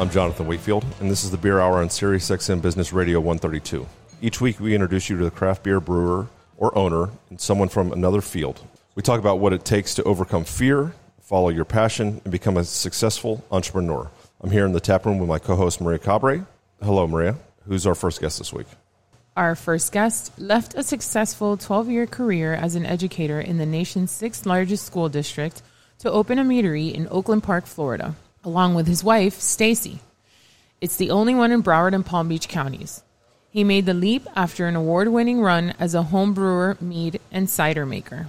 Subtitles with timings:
[0.00, 3.84] I'm Jonathan Wakefield, and this is the Beer Hour on Sirius XM Business Radio 132.
[4.22, 7.90] Each week, we introduce you to the craft beer brewer or owner and someone from
[7.90, 8.60] another field.
[8.94, 12.62] We talk about what it takes to overcome fear, follow your passion, and become a
[12.62, 14.08] successful entrepreneur.
[14.40, 16.46] I'm here in the tap room with my co host, Maria Cabre.
[16.80, 17.34] Hello, Maria.
[17.66, 18.68] Who's our first guest this week?
[19.36, 24.12] Our first guest left a successful 12 year career as an educator in the nation's
[24.12, 25.60] sixth largest school district
[25.98, 28.14] to open a meadery in Oakland Park, Florida,
[28.44, 30.00] along with his wife, Stacy.
[30.80, 33.02] It's the only one in Broward and Palm Beach counties.
[33.50, 37.48] He made the leap after an award winning run as a home brewer, mead, and
[37.48, 38.28] cider maker.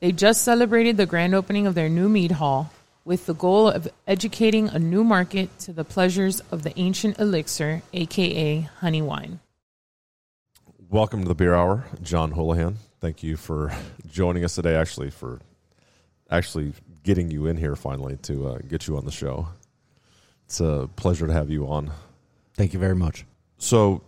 [0.00, 2.70] They just celebrated the grand opening of their new mead hall
[3.04, 7.82] with the goal of educating a new market to the pleasures of the ancient elixir,
[7.92, 9.40] aka honey wine.
[10.88, 12.76] Welcome to the Beer Hour, John Hoolihan.
[13.00, 13.72] Thank you for
[14.10, 14.76] joining us today.
[14.76, 15.40] Actually, for
[16.30, 16.72] actually
[17.04, 19.48] getting you in here finally to uh, get you on the show.
[20.46, 21.92] It's a pleasure to have you on.
[22.54, 23.24] Thank you very much.
[23.58, 24.02] So,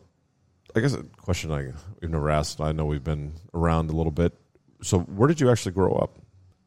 [0.75, 2.61] I guess a question I we've never asked.
[2.61, 4.35] I know we've been around a little bit.
[4.83, 6.19] So, where did you actually grow up?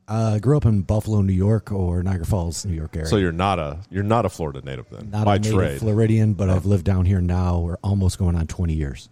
[0.08, 3.08] Uh, I grew up in Buffalo, New York, or Niagara Falls, New York area.
[3.08, 5.80] So you're not a you're not a Florida native then, not by a native trade.
[5.80, 7.60] Floridian, but I've lived down here now.
[7.60, 9.08] We're almost going on twenty years.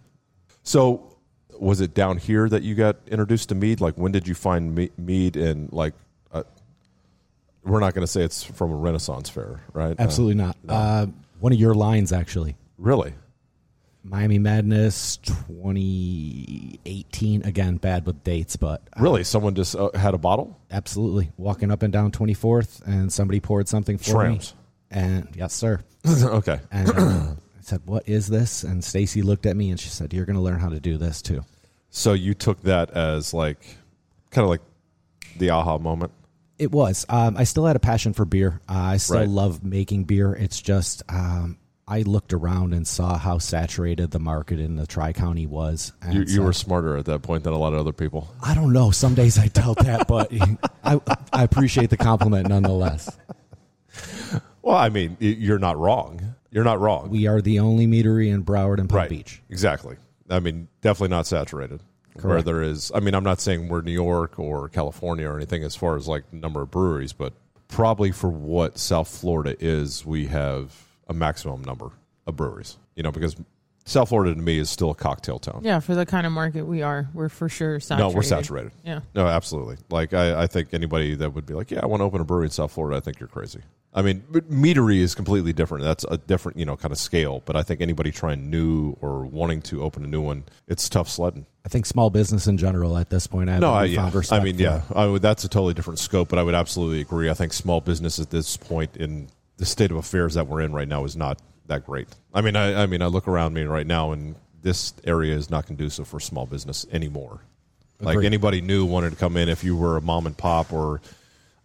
[0.64, 1.16] So,
[1.56, 3.80] was it down here that you got introduced to mead?
[3.80, 5.36] Like, when did you find mead?
[5.36, 5.94] And like,
[7.68, 9.92] we're not going to say it's from a Renaissance fair, right?
[9.98, 10.56] Uh, Absolutely not.
[10.68, 11.06] Uh,
[11.40, 13.14] one of your lines, actually, really?
[14.04, 17.42] Miami Madness 2018.
[17.44, 19.24] Again, bad with dates, but uh, Really?
[19.24, 20.58] Someone just uh, had a bottle?
[20.70, 24.54] absolutely walking up and down 24th, and somebody poured something for Shrimps.
[24.54, 24.58] me.
[24.90, 25.80] And yes, sir.
[26.08, 26.60] okay.
[26.70, 30.14] And uh, I said, "What is this?" And Stacy looked at me and she said,
[30.14, 31.44] "You're going to learn how to do this too."
[31.90, 33.60] So you took that as like,
[34.30, 34.62] kind of like
[35.36, 36.12] the aha moment.
[36.58, 37.06] It was.
[37.08, 38.60] Um, I still had a passion for beer.
[38.68, 39.28] Uh, I still Right.
[39.28, 40.32] love making beer.
[40.34, 45.12] It's just um, I looked around and saw how saturated the market in the Tri
[45.12, 45.92] County was.
[46.02, 48.28] And You, you were smarter at that point than a lot of other people.
[48.42, 48.90] I don't know.
[48.90, 50.30] Some days I doubt that, but
[50.84, 51.00] I,
[51.32, 53.08] I appreciate the compliment nonetheless.
[54.62, 56.34] Well, I mean, you're not wrong.
[56.50, 57.08] You're not wrong.
[57.10, 59.08] We are the only meadery in Broward and Palm right.
[59.10, 59.42] Beach.
[59.48, 59.96] Exactly.
[60.28, 61.82] I mean, definitely not saturated.
[62.26, 65.62] Where there is, I mean, I'm not saying we're New York or California or anything
[65.62, 67.32] as far as like number of breweries, but
[67.68, 70.74] probably for what South Florida is, we have
[71.08, 71.90] a maximum number
[72.26, 72.76] of breweries.
[72.94, 73.36] You know, because
[73.84, 75.60] South Florida to me is still a cocktail town.
[75.64, 78.10] Yeah, for the kind of market we are, we're for sure saturated.
[78.10, 78.72] No, we're saturated.
[78.84, 79.00] Yeah.
[79.14, 79.78] No, absolutely.
[79.90, 82.24] Like I, I think anybody that would be like, yeah, I want to open a
[82.24, 83.60] brewery in South Florida, I think you're crazy.
[83.94, 85.82] I mean, meadery is completely different.
[85.82, 87.42] That's a different, you know, kind of scale.
[87.44, 91.08] But I think anybody trying new or wanting to open a new one, it's tough
[91.08, 91.46] sledding.
[91.64, 93.50] I think small business in general at this point.
[93.50, 94.10] I No, I, yeah.
[94.30, 96.28] I mean, yeah, I would, that's a totally different scope.
[96.28, 97.30] But I would absolutely agree.
[97.30, 100.72] I think small business at this point in the state of affairs that we're in
[100.72, 102.08] right now is not that great.
[102.32, 105.50] I mean, I, I mean, I look around me right now, and this area is
[105.50, 107.40] not conducive for small business anymore.
[108.00, 111.00] Like anybody new wanted to come in, if you were a mom and pop, or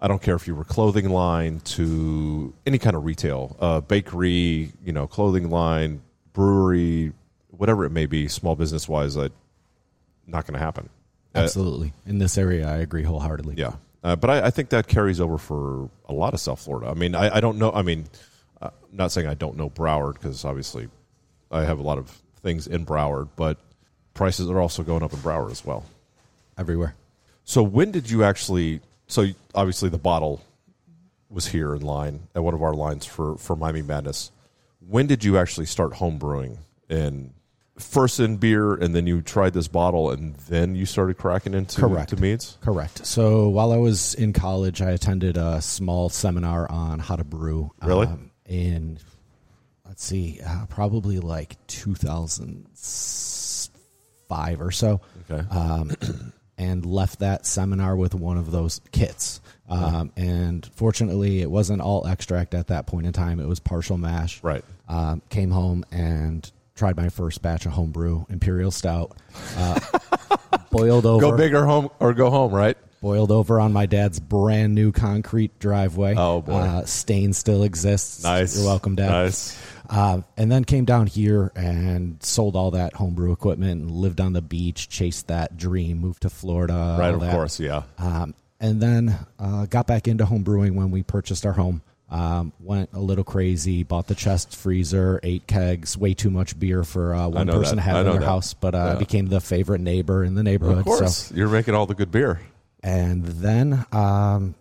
[0.04, 4.74] I don't care if you were clothing line to any kind of retail, uh, bakery,
[4.84, 6.02] you know, clothing line,
[6.34, 7.14] brewery,
[7.52, 9.32] whatever it may be, small business wise, that
[10.28, 10.90] not going to happen.
[11.34, 11.94] Uh, Absolutely.
[12.06, 13.56] In this area, I agree wholeheartedly.
[13.58, 16.92] yeah, uh, but I, I think that carries over for a lot of South Florida.
[16.92, 17.72] I mean, I, I don't know.
[17.72, 18.08] I mean,
[18.62, 20.90] uh, not saying I don't know Broward because obviously
[21.50, 22.10] I have a lot of
[22.42, 23.58] things in Broward, but
[24.14, 25.86] prices are also going up in Broward as well.
[26.58, 26.94] Everywhere.
[27.46, 28.82] So when did you actually?
[29.08, 30.42] So obviously the bottle
[31.30, 34.32] was here in line at one of our lines for for Miami Madness.
[34.80, 36.60] When did you actually start home brewing
[36.90, 37.34] and
[37.78, 41.82] first in beer, and then you tried this bottle, and then you started cracking into
[41.82, 42.12] Correct.
[42.12, 42.58] to meads?
[42.62, 43.04] Correct.
[43.06, 47.72] So while I was in college, I attended a small seminar on how to brew.
[47.82, 48.08] Really?
[48.08, 49.00] Um, in
[49.86, 55.02] let's see, uh, probably like 2005 or so.
[55.30, 55.48] Okay.
[55.50, 55.92] Um,
[56.58, 59.42] and left that seminar with one of those kits.
[59.70, 63.40] Um, and fortunately, it wasn't all extract at that point in time.
[63.40, 64.44] It was partial mash.
[64.44, 64.64] Right.
[64.88, 69.18] Um, came home and tried my first batch of homebrew imperial stout.
[69.58, 69.80] Uh,
[70.72, 71.22] boiled over.
[71.22, 72.78] Go big or home or go home, right?
[73.04, 76.16] boiled over on my dad's brand new concrete driveway.
[76.18, 76.54] Oh, boy.
[76.54, 78.24] Uh, stain still exists.
[78.24, 78.58] Nice.
[78.58, 79.10] You're welcome, Dad.
[79.10, 79.62] Nice.
[79.94, 84.34] Um, and then came down here and sold all that homebrew equipment and lived on
[84.34, 86.98] the beach, chased that dream, moved to Florida.
[87.00, 87.32] Right, of that.
[87.32, 87.84] course, yeah.
[88.00, 91.82] Um, and then uh, got back into homebrewing when we purchased our home.
[92.10, 96.84] Um, went a little crazy, bought the chest freezer, eight kegs, way too much beer
[96.84, 97.84] for uh, one person that.
[97.84, 98.26] to have in their that.
[98.26, 98.96] house, but uh, Yeah.
[99.00, 100.80] became the favorite neighbor in the neighborhood.
[100.80, 101.18] Of course.
[101.18, 102.40] So You're making all the good beer.
[102.84, 104.54] and then um,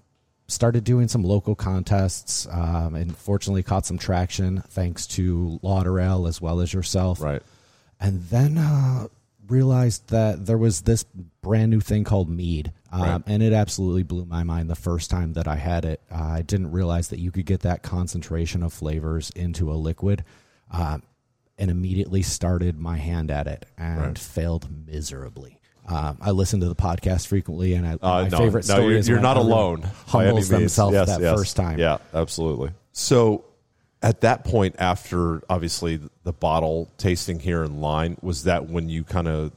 [0.52, 6.40] started doing some local contests um, and fortunately caught some traction thanks to LauderAle as
[6.40, 7.20] well as yourself.
[7.20, 7.42] Right.
[8.00, 9.08] And then uh,
[9.48, 11.04] realized that there was this
[11.40, 12.72] brand new thing called mead.
[12.92, 13.22] Um, Right.
[13.26, 16.00] And it absolutely blew my mind the first time that I had it.
[16.10, 20.24] Uh, I didn't realize that you could get that concentration of flavors into a liquid.
[20.70, 21.02] Um,
[21.58, 24.18] and immediately started my hand at it and Right.
[24.18, 25.60] failed miserably.
[25.88, 28.88] Um, I listen to the podcast frequently, and I, Uh, my no, favorite no, story
[28.90, 29.82] you're, is you're not alone.
[30.06, 31.36] Humbles themselves Yes, that yes.
[31.36, 31.78] first time.
[31.78, 32.70] Yeah, absolutely.
[32.92, 33.44] So,
[34.02, 39.02] at that point, after obviously the bottle tasting here in line, was that when you
[39.04, 39.52] kind of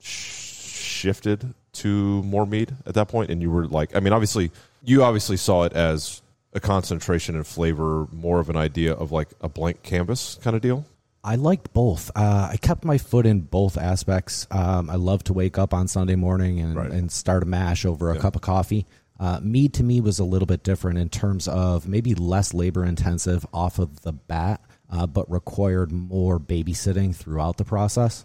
[0.00, 4.50] sh- shifted to more mead at that point, and you were like, I mean, obviously,
[4.84, 6.20] you obviously saw it as
[6.52, 10.60] a concentration and flavor, more of an idea of like a blank canvas kind of
[10.62, 10.84] deal.
[11.22, 12.10] I liked both.
[12.16, 14.46] Uh, I kept my foot in both aspects.
[14.50, 16.90] Um, I love to wake up on Sunday morning and, Right.
[16.90, 18.86] and start a mash over a cup of coffee.
[19.18, 22.86] Uh, mead to me was a little bit different in terms of maybe less labor
[22.86, 28.24] intensive off of the bat, uh, but required more babysitting throughout the process.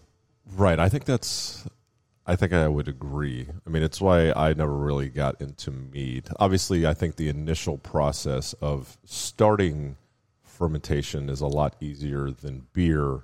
[0.55, 0.79] Right.
[0.79, 1.65] I think that's.
[2.27, 3.45] I think I would agree.
[3.67, 6.27] I mean, it's why I never really got into mead.
[6.39, 9.95] Obviously, I think the initial process of starting
[10.55, 13.19] fermentation is a lot easier than beer,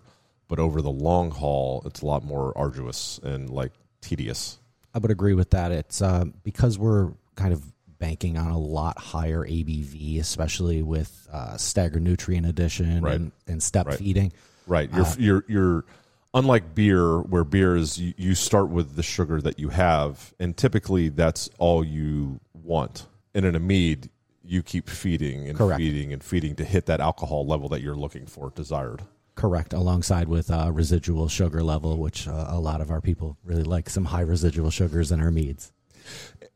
[0.48, 4.60] but over the long haul, it's a lot more arduous and like tedious.
[4.94, 5.72] I would agree with that.
[5.72, 7.63] It's um, because we're kind of
[7.98, 13.16] banking on a lot higher ABV, especially with uh, staggered nutrient addition Right.
[13.16, 13.98] and, and step Right.
[13.98, 14.34] feeding.
[14.68, 14.89] Right.
[14.94, 15.86] You're you're you're
[16.34, 20.56] unlike beer, where beer is you, you start with the sugar that you have, and
[20.57, 23.07] typically that's all you want.
[23.34, 24.10] And in a mead,
[24.43, 25.79] you keep feeding and Correct.
[25.79, 29.03] feeding and feeding to hit that alcohol level that you're looking for, desired.
[29.35, 33.63] Correct, alongside with uh, residual sugar level, which uh, a lot of our people really
[33.63, 35.71] like some high residual sugars in our meads.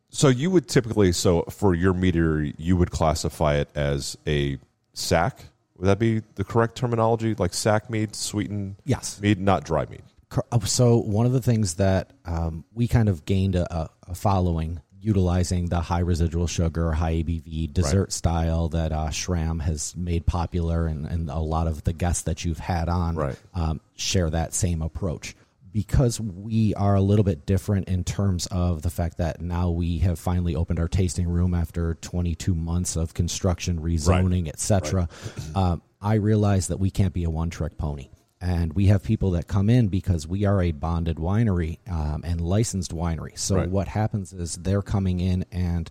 [0.09, 4.57] So you would typically, so for your meter, you would classify it as a
[4.93, 5.45] sack.
[5.77, 7.35] Would that be the correct terminology?
[7.35, 9.19] Like sack mead, sweetened Yes.
[9.21, 10.03] mead, not dry mead.
[10.51, 14.15] Uh, So one of the things that um, we kind of gained a, a- a
[14.15, 20.25] following utilizing the high residual sugar, high ABV dessert style that uh, Schramm has made
[20.25, 23.39] popular, and, and a lot of the guests that you've had on Right.
[23.53, 25.35] um, share that same approach.
[25.71, 29.97] Because we are a little bit different in terms of the fact that now we
[29.99, 35.09] have finally opened our tasting room after 22 months of construction, rezoning, etc.
[35.53, 38.07] Um, I realize that we can't be a one-trick pony
[38.41, 42.41] and we have people that come in because we are a bonded winery um, and
[42.41, 43.37] licensed winery.
[43.37, 43.69] So Right.
[43.69, 45.89] what happens is they're coming in and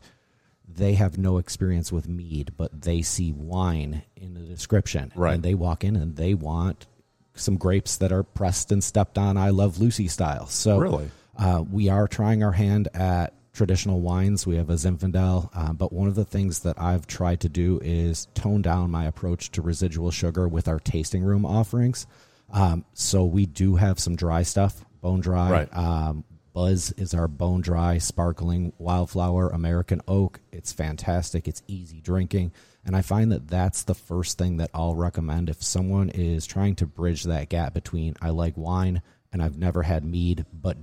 [0.68, 5.34] they have no experience with mead, but they see wine in the description, Right.
[5.34, 6.86] and they walk in and they want
[7.34, 9.36] some grapes that are pressed and stepped on.
[9.36, 10.46] I love Lucy style.
[10.46, 11.10] So Really?
[11.36, 14.46] uh, we are trying our hand at traditional wines.
[14.46, 17.80] We have a Zinfandel, uh, but one of the things that I've tried to do
[17.82, 22.06] is tone down my approach to residual sugar with our tasting room offerings.
[22.54, 25.50] Um, so we do have some dry stuff, bone dry.
[25.50, 25.76] Right.
[25.76, 30.40] Um, Buzz is our bone dry, sparkling wildflower American oak.
[30.52, 31.48] It's fantastic.
[31.48, 32.52] It's easy drinking.
[32.86, 36.76] And I find that that's the first thing that I'll recommend if someone is trying
[36.76, 40.76] to bridge that gap between I like wine and I've never had mead, but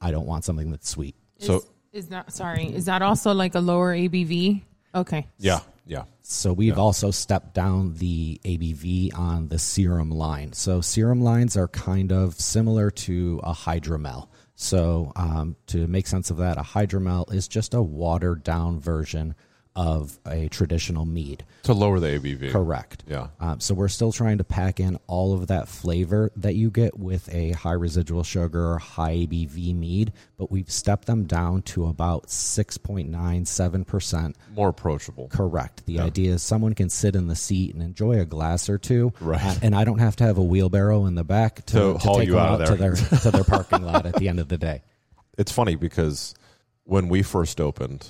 [0.00, 1.14] I don't want something that's sweet.
[1.40, 2.64] So is, is that sorry?
[2.74, 4.62] Is that also like a lower ABV?
[4.94, 5.26] Okay.
[5.38, 6.04] yeah, yeah.
[6.20, 10.52] So we've also stepped down the ABV on the serum line.
[10.52, 14.28] So serum lines are kind of similar to a hydromel.
[14.54, 19.34] So um, to make sense of that, a hydromel is just a watered down version
[19.78, 21.44] of a traditional mead.
[21.62, 22.50] To lower the ABV.
[22.50, 23.04] Correct.
[23.06, 23.28] Yeah.
[23.38, 26.98] Um, so we're still trying to pack in all of that flavor that you get
[26.98, 31.86] with a high residual sugar or high ABV mead, but we've stepped them down to
[31.86, 34.34] about 6.97%.
[34.54, 35.28] More approachable.
[35.28, 35.86] Correct.
[35.86, 39.12] The idea is someone can sit in the seat and enjoy a glass or two,
[39.20, 39.40] Right.
[39.40, 41.98] uh, and I don't have to have a wheelbarrow in the back to, To to
[41.98, 44.40] haul take you them out of to their to their parking lot at the end
[44.40, 44.82] of the day.
[45.36, 46.34] It's funny because
[46.84, 48.08] when we first opened,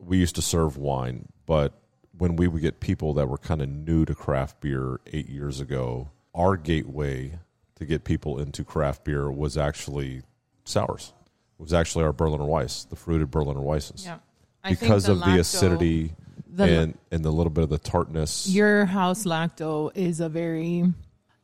[0.00, 1.74] we used to serve wine, but
[2.16, 5.60] when we would get people that were kind of new to craft beer eight years
[5.60, 7.38] ago, our gateway
[7.76, 10.22] to get people into craft beer was actually
[10.64, 11.12] sours.
[11.58, 14.04] It was actually our Berliner Weiss, the fruited Berliner Weisses.
[14.04, 14.18] Yeah.
[14.62, 16.12] I because the of the lacto- acidity
[16.46, 18.46] the- and and the little bit of the tartness.
[18.48, 20.92] Your house lacto is a very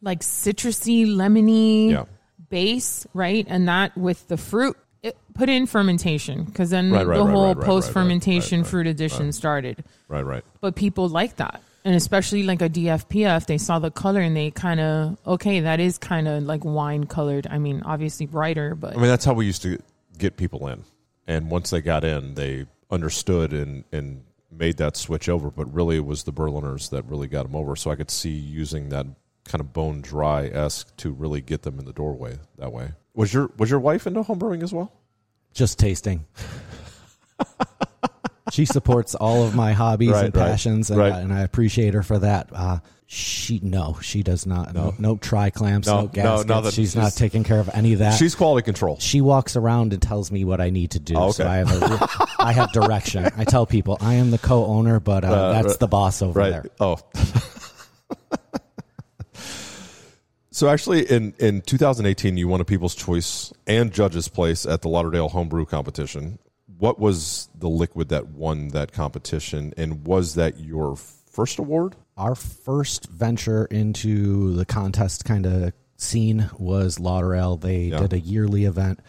[0.02, 2.04] like citrusy, lemony Yeah.
[2.50, 3.46] base, right?
[3.48, 7.30] And that with the fruit, it, put in fermentation because then Right, right, the right,
[7.30, 9.84] whole post fermentation fruit addition started.
[10.08, 10.44] right, right.
[10.60, 11.62] But people like that.
[11.84, 15.78] And especially like a DFPF, they saw the color and they kind of, okay, that
[15.78, 17.46] is kind of like wine colored.
[17.48, 19.78] I mean, obviously brighter, but I mean, that's how we used to
[20.18, 20.82] get people in.
[21.28, 25.48] And once they got in, they understood and, and made that switch over.
[25.50, 27.76] But really, it was the Berliners that really got them over.
[27.76, 29.06] So I could see using that
[29.44, 32.90] kind of bone dry esque to really get them in the doorway that way.
[33.16, 34.92] Was your was your wife into homebrewing as well?
[35.54, 36.25] Just tasting.
[38.52, 41.12] she supports all of my hobbies Right, and right, passions, and, right.
[41.14, 42.50] and I appreciate her for that.
[42.52, 44.75] Uh, she no, she does not.
[44.75, 46.49] No, no, tri clamps, No, no, no, gaskets.
[46.49, 48.18] no, that- she's, not taking care of any of that.
[48.18, 48.99] She's quality control.
[48.99, 51.14] she walks around and tells me what I need to do.
[51.16, 51.52] Oh, So okay.
[51.52, 52.08] I have a,
[52.40, 53.28] I have direction.
[53.37, 56.50] I tell people I am the co-owner, but uh, Uh, that's the boss over right.
[56.50, 56.66] there.
[56.80, 56.99] Oh.
[60.56, 64.88] so actually, in in 2018, you won a People's Choice and Judges Place at the
[64.88, 66.38] Lauderdale Homebrew Competition.
[66.78, 71.94] What was the liquid that won that competition, and was that your first award?
[72.16, 77.58] Our first venture into the contest kind of scene was Lauderdale.
[77.58, 77.98] They Yeah.
[78.00, 79.00] did a yearly event.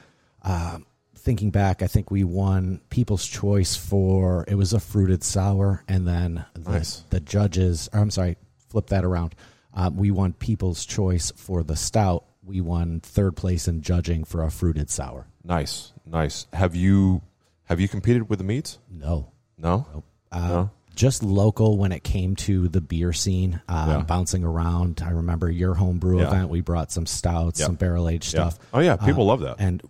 [0.42, 0.86] Um,
[1.16, 6.06] thinking back, I think we won People's Choice for it was a fruited sour, and
[6.06, 7.04] then the, Nice.
[7.10, 7.90] the judges.
[7.94, 8.36] I'm sorry,
[8.70, 9.34] flip that around.
[9.78, 12.26] Um, we won People's Choice for the stout.
[12.44, 15.28] We won third place in judging for a fruited sour.
[15.44, 16.48] Nice, nice.
[16.52, 17.22] Have you
[17.66, 18.80] have you competed with the meats?
[18.90, 20.04] No, No.
[20.32, 20.70] Uh, No?
[20.96, 24.02] just local when it came to the beer scene, um, Yeah.
[24.02, 25.02] bouncing around.
[25.06, 26.28] I remember your homebrew Yeah.
[26.28, 26.50] event.
[26.50, 27.68] We brought some stouts, Yeah.
[27.68, 28.50] some barrel aged Yeah.
[28.50, 28.60] stuff.
[28.74, 29.58] Oh yeah, people Uh, love that.
[29.60, 29.82] And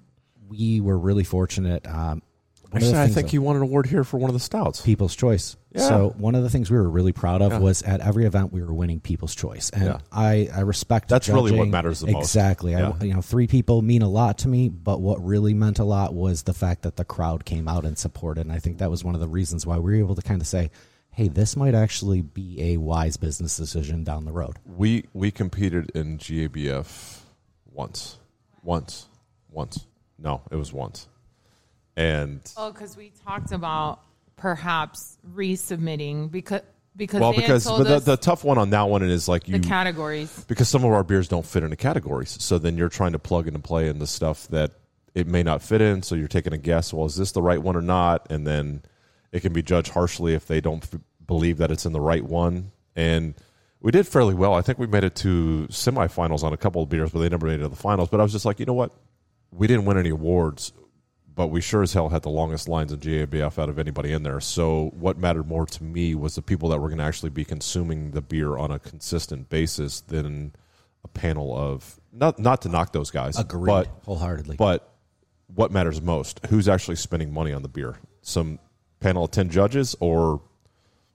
[0.50, 1.88] we were really fortunate.
[1.88, 2.22] Um,
[2.72, 4.82] one Actually, I think that- you won an award here for one of the stouts.
[4.82, 5.56] People's Choice.
[5.74, 5.88] Yeah.
[5.88, 7.60] So one of the things we were really proud of Yeah.
[7.60, 9.98] was at every event we were winning People's Choice, and Yeah.
[10.12, 12.24] I I respect That's really what matters the most.
[12.24, 12.72] Exactly.
[12.74, 12.94] Yeah.
[13.00, 15.84] I, you know, three people mean a lot to me, but what really meant a
[15.86, 18.90] lot was the fact that the crowd came out and supported, and I think that
[18.92, 20.70] was one of the reasons why we were able to kind of say,
[21.12, 25.92] "Hey, this might actually be a wise business decision down the road." We we competed
[25.96, 27.22] in GABF
[27.72, 28.18] once,
[28.64, 29.08] once,
[29.52, 29.86] once.
[30.20, 31.08] No, it was once,
[31.98, 34.00] and Oh, because we talked about
[34.38, 36.62] perhaps resubmitting because
[36.96, 39.60] because well, they because but the, the tough one on that one is like you
[39.60, 40.46] the categories.
[40.48, 42.38] because some of our beers don't fit into categories.
[42.42, 44.72] So then you're trying to plug into play in the stuff that
[45.14, 46.02] it may not fit in.
[46.02, 46.94] So you're taking a guess.
[46.94, 48.28] Well, is this the right one or not?
[48.32, 48.82] And then
[49.32, 52.24] it can be judged harshly if they don't f- believe that it's in the right
[52.24, 52.72] one.
[52.96, 53.36] And
[53.80, 54.56] we did fairly well.
[54.56, 57.46] I think we made it to semifinals on a couple of beers, but they never
[57.46, 58.10] made it to the finals.
[58.10, 58.92] But I was just like, you know what?
[59.52, 60.74] We didn't win any awards,
[61.38, 64.24] but we sure as hell had the longest lines in GABF out of anybody in
[64.24, 64.42] there.
[64.42, 67.46] So what mattered more to me was the people that were going to actually be
[67.46, 70.54] consuming the beer on a consistent basis than
[71.06, 74.58] a panel of not not to knock those guys, Agreed, but wholeheartedly.
[74.58, 74.92] but
[75.54, 76.46] what matters most?
[76.50, 77.98] Who's actually spending money on the beer?
[78.22, 78.60] Some
[79.00, 80.42] panel of ten judges or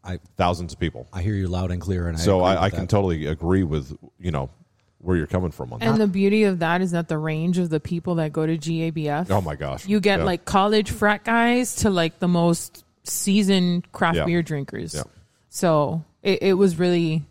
[0.05, 1.09] I thousands of people?
[1.13, 2.89] I hear you loud and clear, and So I, I can that.
[2.89, 4.51] totally agree with you know
[5.03, 5.99] where you're coming from on And that.
[5.99, 9.31] the beauty of that is that the range of the people that go to GABF.
[9.31, 9.87] Oh my gosh!
[9.87, 10.25] You get Yeah.
[10.25, 14.25] like college frat guys to like the most seasoned craft Yeah.
[14.25, 14.95] beer drinkers.
[14.95, 15.03] Yeah.
[15.51, 17.23] So it, it was really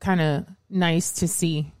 [0.00, 1.72] kind of nice to see.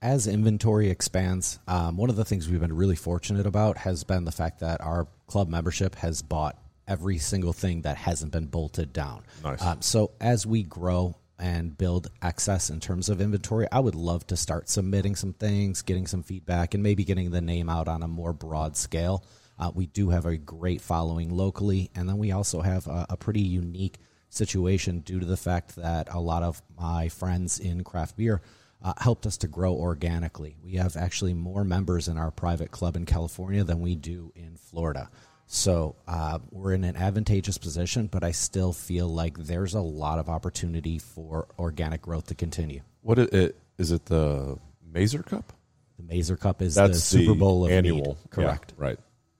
[0.00, 4.24] as inventory expands, um, one of the things we've been really fortunate about has been
[4.24, 8.92] the fact that our club membership has bought every single thing that hasn't been bolted
[8.92, 9.22] down.
[9.44, 9.62] Nice.
[9.62, 14.24] Um, so as we grow and build excess in terms of inventory, I would love
[14.28, 18.04] to start submitting some things, getting some feedback, and maybe getting the name out on
[18.04, 19.24] a more broad scale.
[19.58, 23.16] Uh, we do have a great following locally, and then we also have a, a
[23.16, 28.16] pretty unique situation due to the fact that a lot of my friends in craft
[28.16, 28.40] beer
[28.80, 30.56] uh, helped us to grow organically.
[30.62, 34.56] We have actually more members in our private club in California than we do in
[34.56, 35.10] Florida.
[35.46, 40.18] So uh, we're in an advantageous position, but I still feel like there's a lot
[40.18, 42.80] of opportunity for organic growth to continue.
[43.02, 43.56] What is it?
[43.78, 44.58] Is it the
[44.92, 45.52] Mazer Cup?
[45.98, 48.06] The Mazer Cup is That's the Super Bowl of annual, mead.
[48.08, 48.72] Yeah, Correct.
[48.76, 48.98] right?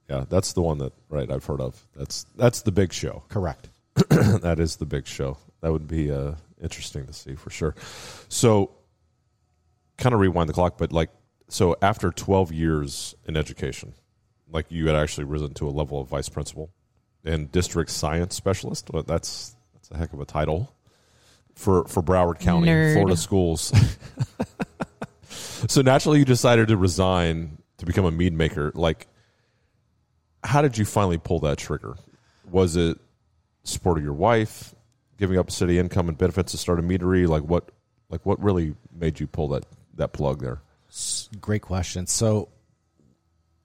[0.08, 1.82] Yeah, that's the one that right I've heard of.
[1.96, 3.22] That's that's the big show.
[3.28, 3.70] Correct.
[4.08, 5.38] that is the big show.
[5.62, 6.32] That would be uh,
[6.62, 7.74] interesting to see for sure.
[8.28, 8.72] So,
[9.96, 11.10] kind of rewind the clock, but like,
[11.48, 13.94] so after 12 years in education,
[14.52, 16.70] like you had actually risen to a level of vice principal
[17.24, 18.90] and district science specialist.
[18.92, 20.74] Well, that's that's a heck of a title
[21.54, 22.94] for for Broward County, Nerd.
[22.94, 23.72] Florida schools.
[25.68, 28.72] so naturally, you decided to resign to become a mead maker.
[28.74, 29.08] Like,
[30.44, 31.96] how did you finally pull that trigger?
[32.50, 32.98] Was it
[33.64, 34.74] support of your wife,
[35.18, 37.26] giving up city income and benefits to start a meadery?
[37.26, 37.70] Like what?
[38.10, 40.60] Like what really made you pull that that plug there?
[41.40, 42.06] Great question.
[42.06, 42.50] So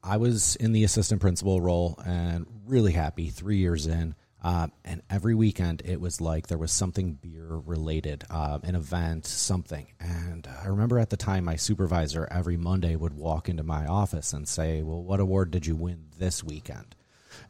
[0.03, 3.29] I was in the assistant principal role and really happy.
[3.29, 4.15] Three years in.
[4.43, 9.25] Um, and every weekend it was like there was something beer related, uh, an event,
[9.25, 9.87] something.
[9.99, 14.33] And I remember at the time my supervisor every Monday would walk into my office
[14.33, 16.95] and say, Well, what award did you win this weekend?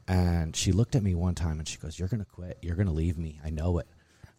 [0.07, 2.57] And she looked at me one time and she goes, You're going to quit.
[2.61, 3.39] You're going to leave me.
[3.43, 3.87] I know it.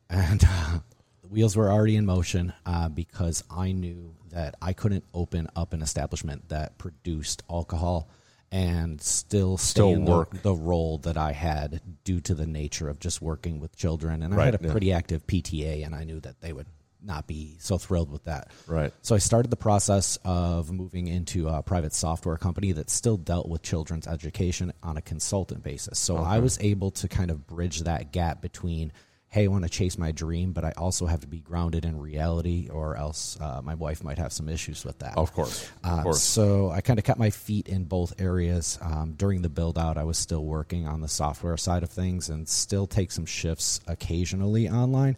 [0.09, 0.79] And uh,
[1.29, 5.73] the wheels were already in motion uh, because I knew that I couldn't open up
[5.73, 8.09] an establishment that produced alcohol
[8.51, 10.31] and still stay Still in work.
[10.31, 14.23] The, the role that I had due to the nature of just working with children.
[14.23, 14.71] And I Right, had a yeah.
[14.71, 16.67] pretty active PTA, and I knew that they would
[17.03, 18.51] not be so thrilled with that.
[18.67, 18.93] Right.
[19.03, 23.49] So I started the process of moving into a private software company that still dealt
[23.49, 25.99] with children's education on a consultant basis.
[25.99, 28.93] So I was able to kind of bridge that gap between,
[29.39, 31.99] hey, I want to chase my dream, but I also have to be grounded in
[31.99, 35.17] reality, or else uh, my wife might have some issues with that.
[35.17, 36.23] Of course, of Uh, course.
[36.23, 38.79] So I kind of kept my feet in both areas.
[38.83, 42.29] Um, during the build out, I was still working on the software side of things
[42.29, 45.17] and still take some shifts occasionally online.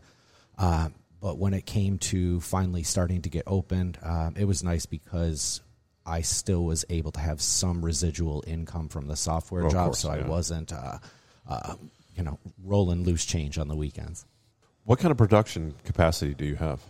[0.59, 4.85] Uh, but when it came to finally starting to get opened, um, it was nice
[4.85, 5.63] because
[6.05, 10.01] I still was able to have some residual income from the software Of job, course,
[10.01, 10.99] so I wasn't, uh,
[11.49, 11.75] uh,
[12.21, 14.27] you know, rolling loose change on the weekends.
[14.85, 16.83] What kind of production capacity do you have?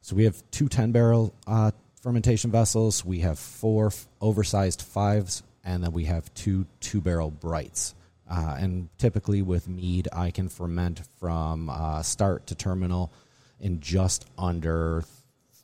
[0.00, 1.70] So we have two 10 barrel uh,
[2.00, 3.04] fermentation vessels.
[3.04, 7.94] We have four f- oversized fives, and then we have two two barrel brights.
[8.28, 13.12] Uh, and typically with mead, I can ferment from uh, start to terminal
[13.60, 15.04] in just under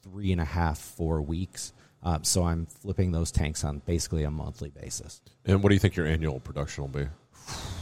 [0.05, 1.73] three and a half, four weeks.
[2.05, 5.21] Uh, so I'm flipping those tanks on basically a monthly basis.
[5.45, 7.09] And what do you think your annual production will be?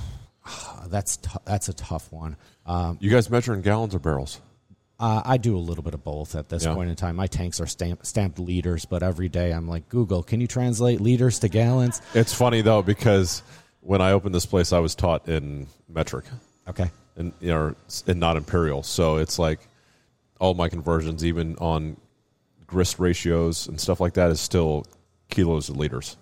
[0.89, 2.37] That's t- that's a tough one.
[2.65, 4.41] Um, You guys measure in gallons or barrels?
[4.99, 6.75] Uh, I do a little bit of both at this Yeah.
[6.75, 7.17] point in time.
[7.17, 11.01] My tanks are stamp, stamped liters, but every day I'm like, Google, can you translate
[11.01, 12.01] liters to gallons?
[12.15, 13.43] It's funny though because
[13.81, 16.25] when I opened this place, I was taught in metric
[16.69, 16.91] Okay.
[17.17, 17.75] and you know
[18.07, 18.83] and not imperial.
[18.83, 19.61] So it's like
[20.41, 21.97] all my conversions, even on
[22.67, 24.87] grist ratios and stuff like that, is still
[25.31, 26.17] kilos and liters.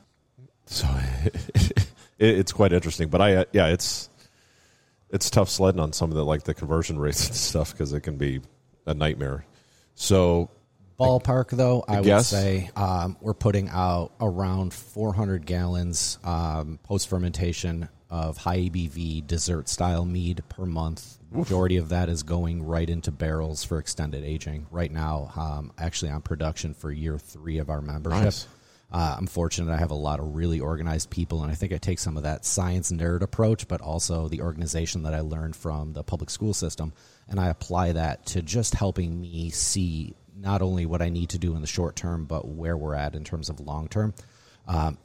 [0.67, 0.89] So
[1.25, 3.09] it, it's quite interesting.
[3.09, 4.09] But I uh, yeah, it's
[5.15, 8.01] it's tough sledding on some of the like the conversion rates and stuff because it
[8.01, 8.41] can be
[8.85, 9.47] a nightmare.
[9.95, 10.51] So
[10.99, 17.89] Ballpark, though, I would say um, we're putting out around 400 gallons um, post fermentation
[18.11, 21.19] of high ABV dessert style mead per month.
[21.31, 24.67] Majority of that is going right into barrels for extended aging.
[24.71, 28.23] Right now, um, actually on production for year three of our membership.
[28.23, 28.47] Nice.
[28.95, 31.79] Uh, I'm fortunate I have a lot of really organized people, and I think I
[31.79, 35.95] take some of that science nerd approach, but also the organization that I learned from
[35.95, 36.93] the public school system,
[37.29, 41.39] and I apply that to just helping me see not only what I need to
[41.39, 44.15] do in the short term, but where we're at in terms of long term.
[44.69, 44.99] Um,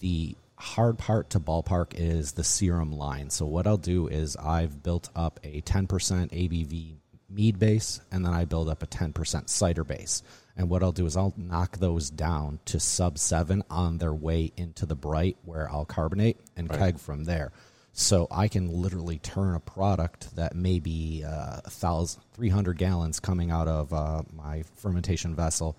[0.00, 3.30] the hard part to ballpark is the serum line.
[3.30, 6.96] So what I'll do is I've built up a 10% ABV
[7.30, 10.24] mead base, and then I build up a 10% cider base.
[10.56, 14.52] And what I'll do is I'll knock those down to sub seven on their way
[14.56, 17.52] into the bright, where I'll carbonate and keg from there.
[17.92, 23.50] So I can literally turn a product that may be uh, 1,000 300 gallons coming
[23.50, 25.76] out of uh, my fermentation vessel,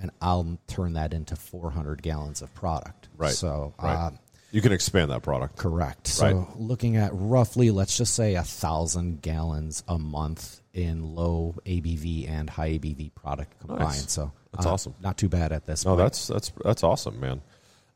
[0.00, 3.08] and I'll turn that into 400 gallons of product.
[3.16, 3.94] right, So right.
[3.94, 4.10] uh,
[4.50, 5.56] you can expand that product.
[5.56, 6.06] Correct.
[6.06, 6.58] So Right.
[6.60, 12.48] looking at roughly, let's just say a thousand gallons a month in low ABV and
[12.48, 13.80] high ABV product combined.
[13.80, 14.10] Nice.
[14.10, 14.94] So That's uh, awesome.
[15.00, 16.00] Not too bad at this No, point.
[16.04, 17.40] that's that's that's awesome, man.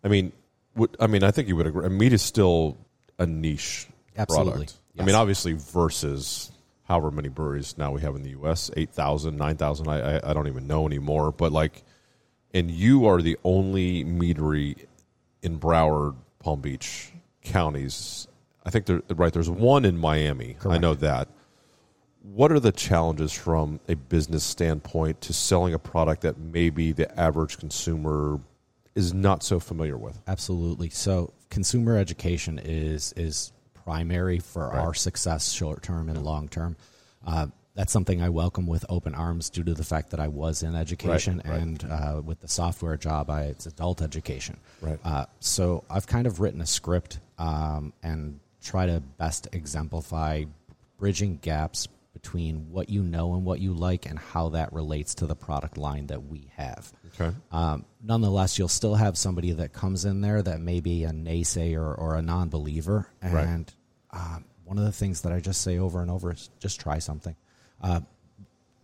[0.04, 0.32] I mean,
[0.74, 1.88] would, I mean, I think you would agree.
[1.88, 2.76] Meat is still
[3.18, 4.52] a niche Absolutely.
[4.52, 4.74] product.
[4.98, 6.50] I mean, obviously, versus
[6.84, 8.70] however many breweries now we have in the U.S.
[8.76, 11.32] 8,000, 9,000, I, I I don't even know anymore.
[11.32, 11.82] But like,
[12.52, 14.76] and you are the only meadery
[15.42, 18.26] in Broward, Palm Beach counties.
[18.64, 19.32] I think there right.
[19.32, 20.56] There's one in Miami.
[20.68, 21.28] I know that.
[22.22, 27.18] What are the challenges from a business standpoint to selling a product that maybe the
[27.18, 28.38] average consumer
[28.94, 30.20] is not so familiar with?
[30.28, 30.88] Absolutely.
[30.90, 33.52] So consumer education is is
[33.84, 36.76] primary for our success, short term and long term.
[37.26, 40.62] Uh, that's something I welcome with open arms due to the fact that I was
[40.62, 41.58] in education right.
[41.58, 44.58] and uh, with the software job, I, it's adult education.
[44.80, 44.98] Right.
[45.02, 50.44] Uh, so I've kind of written a script um, and try to best exemplify
[50.98, 55.26] bridging gaps between what you know and what you like and how that relates to
[55.26, 56.92] the product line that we have.
[57.18, 57.34] Okay.
[57.50, 61.96] Um, nonetheless, you'll still have somebody that comes in there that may be a naysayer
[61.98, 63.46] or a non-believer, Right.
[63.46, 63.72] and
[64.10, 66.80] um, one one of the things that I just say over and over is just
[66.80, 67.36] try something.
[67.82, 68.00] Uh,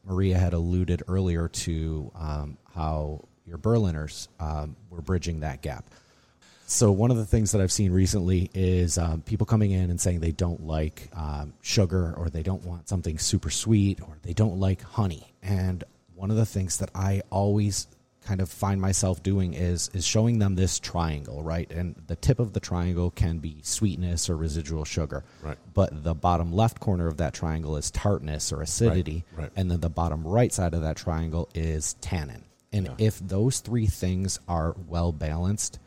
[0.04, 5.86] Maria had alluded earlier to um, how your Berliners um, were bridging that gap.
[6.70, 9.98] So one of the things that I've seen recently is um, people coming in and
[9.98, 14.34] saying they don't like um, sugar or they don't want something super sweet or they
[14.34, 15.32] don't like honey.
[15.42, 15.82] And
[16.14, 17.86] one of the things that I always
[18.20, 21.72] kind of find myself doing is is showing them this triangle, right?
[21.72, 25.24] And the tip of the triangle can be sweetness or residual sugar.
[25.42, 25.56] Right.
[25.72, 29.24] But the bottom left corner of that triangle is tartness or acidity.
[29.32, 29.52] Right, right.
[29.56, 32.44] And then the bottom right side of that triangle is tannin.
[32.74, 35.78] And if those three things are well balanced,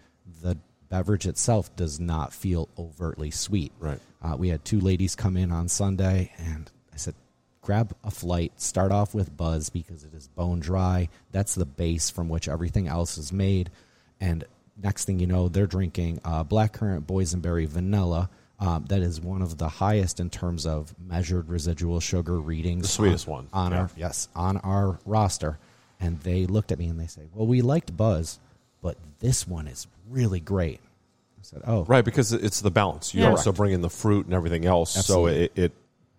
[0.92, 3.72] beverage itself does not feel overtly sweet.
[3.80, 4.00] Right.
[4.22, 7.16] Uh, we had two ladies come in on Sunday, and I said,
[7.62, 11.10] grab a flight, start off with Buzz because it is bone dry.
[11.32, 13.72] That's the base from which everything else is made.
[14.20, 14.44] And
[14.78, 18.30] next thing you know, they're drinking uh, blackcurrant boysenberry vanilla.
[18.60, 22.84] Um, that is one of the highest in terms of measured residual sugar readings.
[22.84, 23.80] The sweetest on, one, on yeah.
[23.80, 25.58] our yes on our roster.
[26.00, 28.40] And they looked at me and they say, "Well, we liked Buzz,
[28.82, 33.14] but this one is really great." I said, "Oh, Right, because it's the balance.
[33.14, 33.32] You Yeah.
[33.32, 35.34] also bring in the fruit and everything else, Absolutely.
[35.34, 35.72] so it, it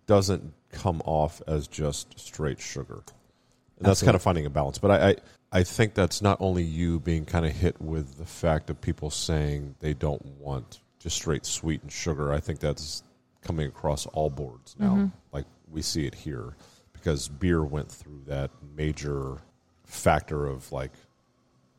[0.05, 3.03] doesn't come off as just straight sugar.
[3.77, 4.77] And that's kind of finding a balance.
[4.79, 5.15] But I, I,
[5.59, 9.09] I think that's not only you being kind of hit with the fact of people
[9.09, 12.31] saying they don't want just straight sweet and sugar.
[12.33, 13.03] I think that's
[13.41, 14.93] coming across all boards now.
[14.95, 15.05] Mm-hmm.
[15.31, 16.55] Like we see it here
[16.93, 19.37] because beer went through that major
[19.85, 20.91] factor of like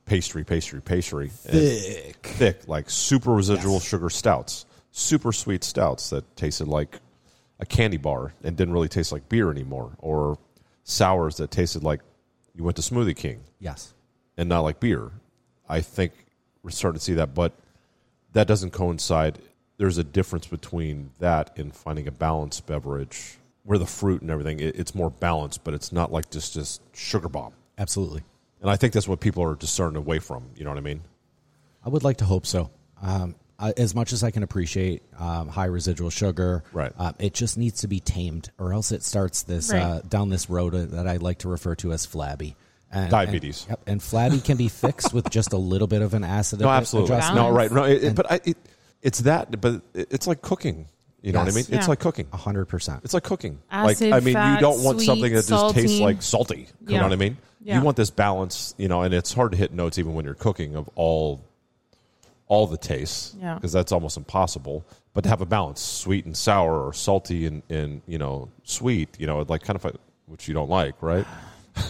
[0.07, 1.29] pastry, pastry, pastry.
[1.29, 2.17] Thick.
[2.23, 7.01] thick, like super residual sugar stouts, super sweet stouts that tasted like
[7.61, 10.39] a candy bar and didn't really taste like beer anymore, or
[10.85, 12.01] sours that tasted like
[12.55, 13.95] you went to Smoothie King yes,
[14.37, 15.11] and not like beer.
[15.69, 16.13] I think
[16.63, 17.53] we're starting to see that, but
[18.33, 19.39] that doesn't coincide.
[19.77, 24.61] There's a difference between that and finding a balanced beverage where the fruit and everything
[24.61, 27.53] it, it's more balanced, but it's not like just just sugar bomb.
[27.79, 28.23] absolutely."
[28.65, 30.45] And I think that's what people are discerning away from.
[30.57, 31.03] You know what I mean?
[31.85, 32.71] I would like to hope so.
[33.03, 36.91] Um, I, as much as I can appreciate um, high residual sugar, Right.
[36.99, 39.83] Uh, it just needs to be tamed, or else it starts this Right.
[39.83, 42.57] uh, down this road uh, that I like to refer to as flabby.
[42.91, 43.65] And, Diabetes.
[43.65, 46.61] And, yep, and flabby can be fixed with just a little bit of an acid.
[46.61, 47.15] No, absolutely.
[47.17, 47.37] adjustment.
[47.47, 47.71] No, right.
[47.71, 48.57] No, it, it- but I, it,
[49.03, 49.61] it's that.
[49.61, 50.87] But it's like cooking.
[51.21, 51.69] You know what I Yes.
[51.71, 51.79] mean?
[51.79, 52.29] It's like cooking.
[52.33, 53.01] A hundred percent.
[53.05, 53.59] It's like cooking.
[53.71, 56.61] Acid, like I mean, fat, you don't want sweet, something that just tastes like salty.
[56.61, 56.99] You Yeah.
[56.99, 57.37] know what I mean?
[57.65, 57.79] Yeah.
[57.79, 60.35] You want this balance, you know, and it's hard to hit notes even when you're
[60.35, 61.41] cooking of all
[62.47, 63.55] all the tastes Yeah.
[63.55, 64.85] because that's almost impossible.
[65.15, 69.09] But to have a balance, sweet and sour, or salty and, and you know sweet,
[69.19, 69.97] you know, like kind of
[70.27, 71.27] which you don't like, right?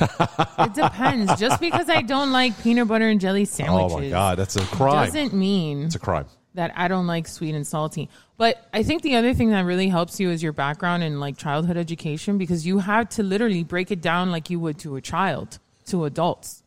[0.00, 1.38] It depends.
[1.38, 4.62] Just because I don't like peanut butter and jelly sandwiches Oh my god, that's a
[4.64, 5.06] crime.
[5.06, 6.26] doesn't mean It's a crime.
[6.54, 8.08] that I don't like sweet and salty.
[8.36, 11.36] But I think the other thing that really helps you is your background in like
[11.36, 15.00] childhood education because you have to literally break it down like you would to a
[15.00, 16.62] child, to adults.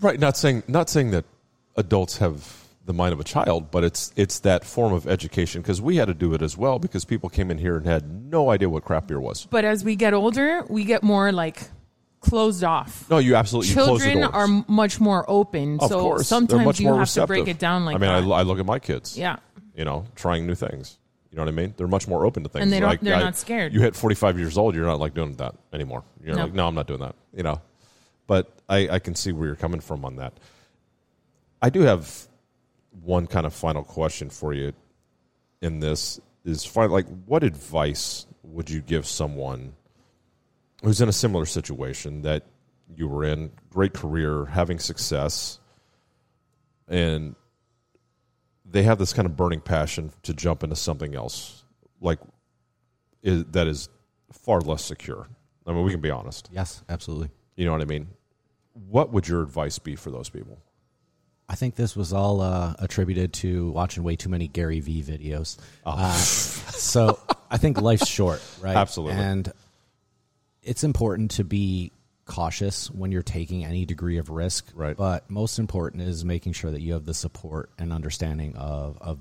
[0.00, 0.18] Right.
[0.18, 1.24] Not saying not saying that
[1.76, 5.80] adults have the mind of a child, but it's it's that form of education because
[5.80, 8.50] we had to do it as well because people came in here and had no
[8.50, 9.46] idea what craft beer was.
[9.50, 11.60] But as we get older, we get more like
[12.20, 13.08] closed off.
[13.10, 14.30] No, you absolutely you Children doors.
[14.32, 17.96] are much more open, of so course sometimes you have to break it down like
[17.96, 18.10] I mean.
[18.10, 19.16] I, I look at my kids.
[19.18, 19.36] yeah,
[19.76, 20.98] You know, trying new things.
[21.30, 21.72] You know what I mean?
[21.78, 22.62] They're much more open to things.
[22.64, 23.72] And they don't- Like, they're I- not scared.
[23.72, 26.04] You hit forty five years old, you're not like doing that anymore.
[26.22, 26.42] You're No.
[26.44, 27.14] like, no, I'm not doing that.
[27.34, 27.60] You know,
[28.32, 30.32] but I, I can see where you're coming from on that.
[31.60, 32.28] I do have
[33.02, 34.72] one kind of final question for you.
[35.60, 39.74] In this is fi- like, what advice would you give someone
[40.82, 42.46] who's in a similar situation that
[42.96, 45.58] you were in, great career, having success,
[46.88, 47.34] and
[48.64, 51.64] they have this kind of burning passion to jump into something else,
[52.00, 52.18] like
[53.22, 53.90] is, that is
[54.32, 55.28] far less secure.
[55.66, 56.48] I mean, we can be honest.
[56.50, 57.28] Yes, absolutely.
[57.56, 58.08] You know what I mean?
[58.74, 60.58] What would your advice be for those people?
[61.48, 65.58] I think this was all uh, attributed to watching way too many Gary Vee videos.
[65.84, 67.18] Uh, so
[67.50, 68.76] I think life's short, right?
[68.76, 69.20] Absolutely.
[69.20, 69.52] And
[70.62, 71.92] it's important to be
[72.24, 74.70] cautious when you're taking any degree of risk.
[74.74, 74.96] Right.
[74.96, 79.18] But most important is making sure that you have the support and understanding of, of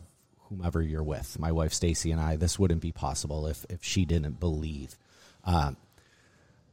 [0.47, 1.37] whomever you're with.
[1.39, 4.97] My wife Stacy and I, this wouldn't be possible if, if she didn't believe.
[5.43, 5.75] Um,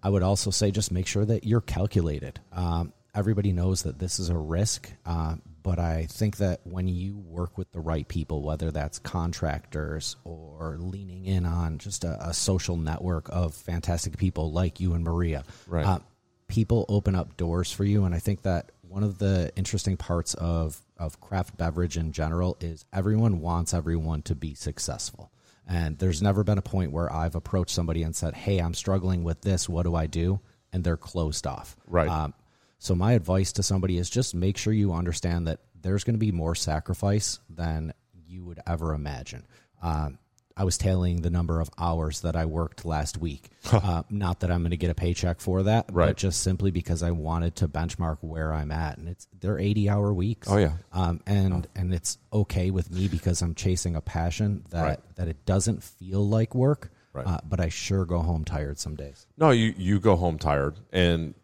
[0.03, 2.41] I would also say just make sure that you're calculated.
[2.53, 7.17] Um, everybody knows that this is a risk, uh, but I think that when you
[7.17, 12.33] work with the right people, whether that's contractors or leaning in on just a, a
[12.33, 15.85] social network of fantastic people like you and Maria, Right.
[15.85, 15.99] uh,
[16.47, 18.05] people open up doors for you.
[18.05, 22.57] And I think that one of the interesting parts of, of craft beverage in general
[22.61, 25.31] is everyone wants everyone to be successful.
[25.69, 29.23] And there's never been a point where I've approached somebody and said, "Hey, I'm struggling
[29.23, 29.69] with this.
[29.69, 30.41] What do I do?"
[30.73, 31.77] And they're closed off.
[31.87, 32.09] Right.
[32.09, 32.35] Um,
[32.79, 36.19] so my advice to somebody is just make sure you understand that there's going to
[36.19, 37.93] be more sacrifice than
[38.27, 39.47] you would ever imagine.
[39.83, 40.19] Um,
[40.59, 43.49] I was tailing the number of hours that I worked last week.
[43.73, 46.09] uh, not that I'm going to get a paycheck for that, Right.
[46.09, 49.89] but just simply because I wanted to benchmark where I'm at, and it's they're 80
[49.89, 50.49] hour weeks.
[50.51, 50.73] Oh, yeah.
[50.93, 55.01] um, and and it's okay with me because I'm chasing a passion that Right.
[55.15, 56.91] that it doesn't feel like work.
[57.13, 57.27] Right.
[57.27, 59.27] Uh, but I sure go home tired some days.
[59.37, 61.35] No, you you go home tired, and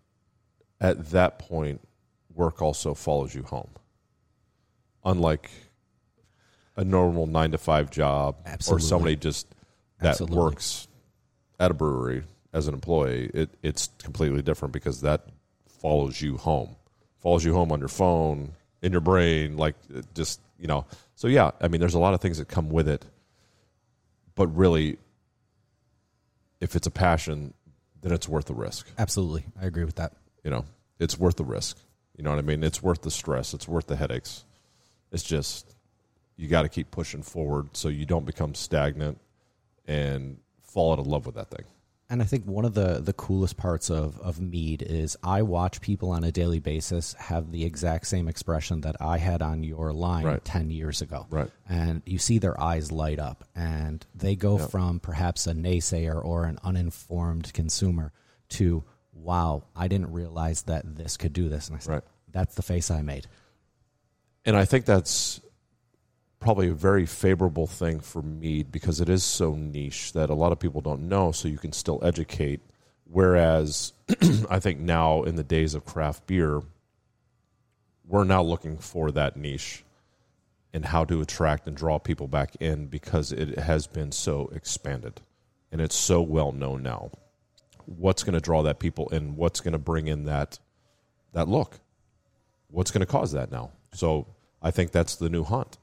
[0.81, 1.81] at that point,
[2.35, 3.71] work also follows you home.
[5.05, 5.51] Unlike
[6.77, 8.37] a normal nine to five job,
[8.69, 9.47] or somebody just
[10.01, 10.37] that Absolutely.
[10.37, 10.89] works
[11.59, 15.27] at a brewery as an employee, it, it's completely different because that
[15.69, 16.77] follows you home,
[17.19, 20.87] follows you home on your phone, in your brain, like uh, just you know.
[21.17, 23.05] So yeah, I mean, there's a lot of things that come with it,
[24.35, 24.99] but really,
[26.61, 27.55] if it's a passion,
[28.03, 28.87] then it's worth the risk.
[28.99, 30.13] Absolutely, I agree with that.
[30.45, 30.65] You know,
[30.99, 31.79] it's worth the risk.
[32.17, 32.63] You know what I mean?
[32.63, 33.55] It's worth the stress.
[33.55, 34.45] It's worth the headaches.
[35.11, 35.74] It's just
[36.37, 39.19] you got to keep pushing forward so you don't become stagnant
[39.87, 41.65] and fall out of love with that thing.
[42.11, 45.81] And I think one of the, the coolest parts of, of Mead is I watch
[45.81, 49.93] people on a daily basis have the exact same expression that I had on your
[49.93, 50.45] line Right.
[50.45, 51.27] 10 years ago.
[51.31, 51.51] Right.
[51.67, 56.45] And you see their eyes light up, and they go from perhaps a naysayer or
[56.45, 58.13] an uninformed consumer
[58.51, 61.69] to, wow, I didn't realize that this could do this.
[61.69, 62.03] And I said, Right.
[62.31, 63.27] that's the face I made.
[64.45, 65.41] And I think that's
[66.45, 70.53] probably a very favorable thing for mead because it is so niche that a lot
[70.53, 72.61] of people don't know, so you can still educate.
[73.11, 73.95] Whereas
[74.51, 76.61] I think now in the days of craft beer,
[78.07, 79.85] we're now looking for that niche
[80.75, 85.23] and how to attract and draw people back in because it has been so expanded
[85.73, 87.11] and it's so well known now.
[87.87, 89.37] What's going to draw that people in?
[89.37, 90.59] What's going to bring in that
[91.33, 91.81] that look?
[92.69, 93.71] What's going to cause that now?
[93.95, 94.27] So
[94.61, 95.79] I think that's the new hunt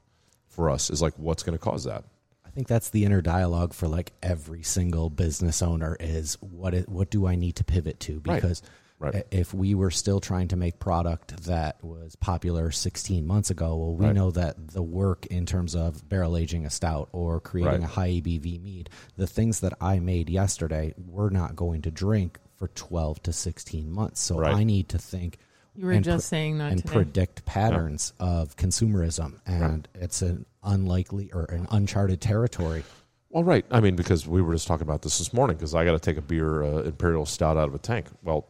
[0.52, 2.04] for us is like what's going to cause that.
[2.44, 6.88] I think that's the inner dialogue for like every single business owner is what it,
[6.88, 8.62] what do I need to pivot to because
[8.98, 9.16] Right.
[9.16, 13.74] i- if we were still trying to make product that was popular 16 months ago,
[13.76, 14.14] well we Right.
[14.14, 17.82] know that the work in terms of barrel aging a stout or creating Right.
[17.90, 22.38] a high ABV mead, the things that I made yesterday, we're not going to drink
[22.54, 24.20] for 12 to 16 months.
[24.20, 24.54] So Right.
[24.54, 25.38] I need to think
[25.74, 26.92] You were and just saying that and today.
[26.92, 32.84] predict patterns of consumerism and it's an unlikely or an uncharted territory
[33.30, 33.64] Well, right.
[33.70, 35.98] I mean, because we were just talking about this this morning because I got to
[35.98, 38.06] take a beer, uh, Imperial Stout, out of a tank.
[38.22, 38.46] Well,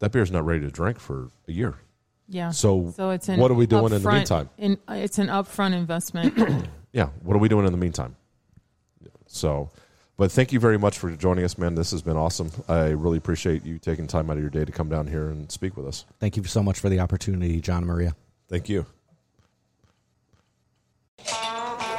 [0.00, 1.74] that beer's not ready to drink for a year.
[2.28, 2.50] yeah.
[2.50, 4.50] So, So it's an what are we doing in the meantime?
[4.58, 6.34] In, it's an upfront investment.
[6.92, 8.16] Yeah, what are we doing in the meantime?
[9.26, 9.70] So,
[10.18, 11.76] but thank you very much for joining us, man.
[11.76, 12.50] This has been awesome.
[12.68, 15.50] I really appreciate you taking time out of your day to come down here and
[15.50, 16.04] speak with us.
[16.18, 18.16] Thank you so much for the opportunity, John and Maria.
[18.48, 18.84] Thank you.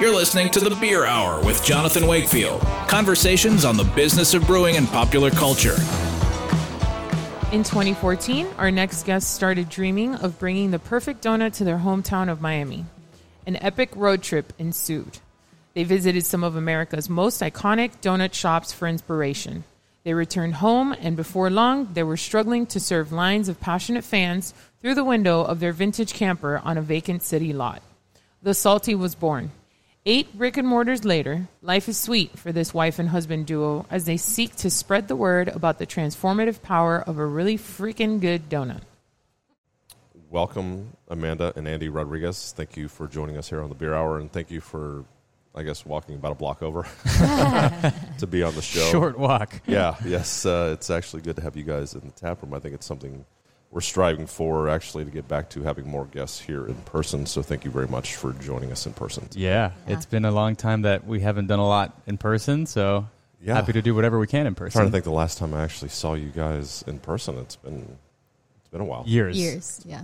[0.01, 2.61] You're listening to The Beer Hour with Jonathan Wakefield.
[2.87, 5.75] Conversations on the business of brewing and popular culture.
[7.51, 12.29] In 2014, our next guest started dreaming of bringing the perfect donut to their hometown
[12.29, 12.85] of Miami.
[13.47, 15.19] An epic road trip ensued.
[15.73, 19.63] They visited some of America's most iconic donut shops for inspiration.
[20.03, 24.53] They returned home, and before long, they were struggling to serve lines of passionate fans
[24.81, 27.81] through the window of their vintage camper on a vacant city lot.
[28.41, 29.51] The Salty was born.
[30.05, 34.05] Eight brick and mortars later, life is sweet for this wife and husband duo as
[34.05, 38.49] they seek to spread the word about the transformative power of a really freaking good
[38.49, 38.81] donut.
[40.29, 42.53] Welcome, Amanda and Andy Rodriguez.
[42.55, 45.03] Thank you for joining us here on the Beer Hour, and thank you for,
[45.59, 46.83] I guess, walking about a block over
[48.19, 48.89] to be on the show.
[48.91, 49.61] Short walk.
[49.67, 52.53] Yeah, yes, uh, it's actually good to have you guys in the tap room.
[52.53, 53.25] I think it's something
[53.71, 57.25] we're striving for, actually, to get back to having more guests here in person.
[57.25, 59.27] So thank you very much for joining us in person.
[59.33, 63.05] Yeah, it's been a long time that we haven't done a lot in person, so
[63.41, 63.55] Yeah.
[63.55, 64.79] happy to do whatever we can in I'm person.
[64.79, 67.37] trying to think the last time I actually saw you guys in person.
[67.37, 67.97] It's been
[68.61, 69.03] it's been a while.
[69.05, 69.37] Years.
[69.37, 70.03] Years, yeah.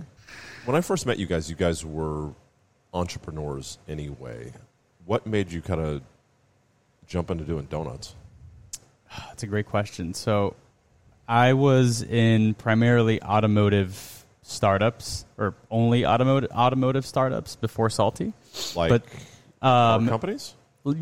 [0.66, 2.30] When I first met you guys, you guys were
[2.94, 4.52] entrepreneurs anyway.
[5.06, 6.02] What made you kind of
[7.06, 8.14] jump into doing donuts?
[9.28, 10.12] That's a great question.
[10.14, 10.54] So,
[11.28, 18.32] I was in primarily automotive startups, or only automotive automotive startups before Salty.
[18.76, 20.54] Like But, Um, companies?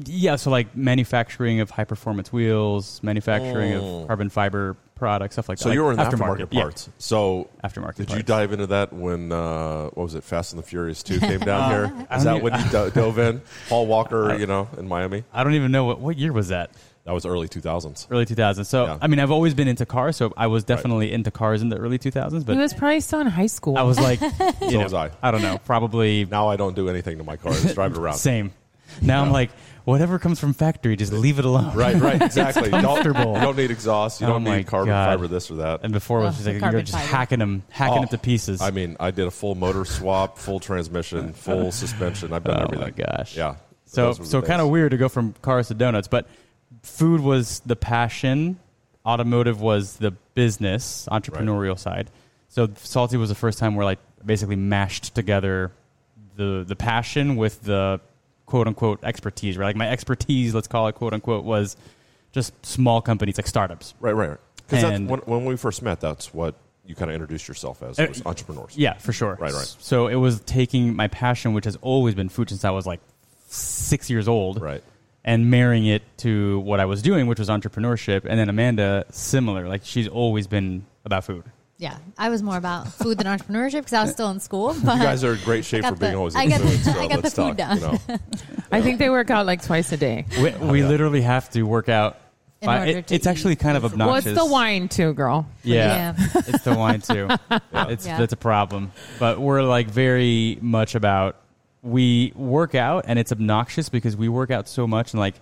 [0.06, 4.00] yeah, so like manufacturing of high performance wheels, manufacturing Oh.
[4.02, 5.70] of carbon fiber product, stuff like So that.
[5.70, 6.60] So you were in the Aftermarket, aftermarket yeah.
[6.62, 6.88] parts.
[6.98, 7.96] So Aftermarket parts.
[7.98, 10.24] Did you dive into that when uh, what was it?
[10.24, 12.06] Fast and the Furious Two came down here.
[12.10, 13.42] I Is don't that when you do- dove in?
[13.68, 15.24] Paul Walker, you know, in Miami.
[15.32, 16.70] I don't even know what what year was that.
[17.04, 18.08] That was early two thousands.
[18.10, 18.64] Early 2000s.
[18.64, 18.98] So Yeah.
[19.02, 21.76] I mean, I've always been into cars, so I was definitely into cars in the
[21.76, 22.32] early 2000s.
[22.38, 23.76] He But was probably still in high school.
[23.76, 25.10] I was like, you So know, was I.
[25.22, 27.52] I don't know, probably Now I don't do anything to my car.
[27.52, 28.14] I just drive it around.
[28.16, 28.54] same.
[29.02, 29.50] Now I'm like,
[29.84, 31.74] whatever comes from factory, just leave it alone.
[31.76, 32.70] Right, right, exactly.
[32.70, 34.20] Don't, you don't need exhaust.
[34.20, 35.06] You Oh don't my need carbon God.
[35.10, 35.28] fiber.
[35.28, 35.80] This or that.
[35.82, 37.06] And before it was oh, just like you're just fiber.
[37.06, 38.60] hacking them, hacking Oh, them to pieces.
[38.60, 42.32] I mean, I did a full motor swap, full transmission, full suspension.
[42.32, 42.80] I've done oh everything.
[42.80, 43.36] my gosh.
[43.36, 43.56] Yeah.
[43.86, 46.26] So Those were the so kind of weird to go from cars to donuts, but
[46.82, 48.58] food was the passion.
[49.06, 52.10] Automotive was the business, entrepreneurial side.
[52.48, 55.72] So salty was the first time where like basically mashed together
[56.36, 58.00] the the passion with the
[58.46, 59.56] quote unquote expertise.
[59.56, 61.76] Right, like my expertise, let's call it quote unquote, was
[62.32, 63.94] just small companies like startups.
[64.00, 64.38] Right, right.
[64.56, 66.54] Because And- when, when we first met, that's what
[66.86, 68.76] you kind of introduced yourself as Uh, was entrepreneurs.
[68.76, 69.36] Yeah, for sure.
[69.40, 69.76] Right, right.
[69.78, 73.00] So it was taking my passion, which has always been food since I was like
[73.48, 74.82] six years old, Right.
[75.24, 78.24] and marrying it to what I was doing, which was entrepreneurship.
[78.28, 79.68] And then Amanda, similar.
[79.68, 81.44] Like she's always been about food.
[81.84, 84.74] Yeah, I was more about food than entrepreneurship because I was still in school.
[84.82, 86.68] But You guys are in great shape for got being the- always I got the-
[86.68, 86.80] food.
[86.84, 87.56] So I got the food talk.
[87.58, 87.76] down.
[87.76, 88.18] You know.
[88.72, 90.24] I think they work out like twice a day.
[90.38, 90.88] We, we yeah.
[90.88, 92.16] literally have to work out.
[92.62, 94.32] In it- to it's actually kind of Well, Well, obnoxious.
[94.32, 95.46] it's the wine too, girl.
[95.62, 97.28] Yeah, it's the wine too.
[97.92, 98.16] It's Yeah.
[98.18, 98.90] that's a problem.
[99.18, 101.36] But we're like very much about
[101.82, 105.34] we work out, and it's obnoxious because we work out so much and like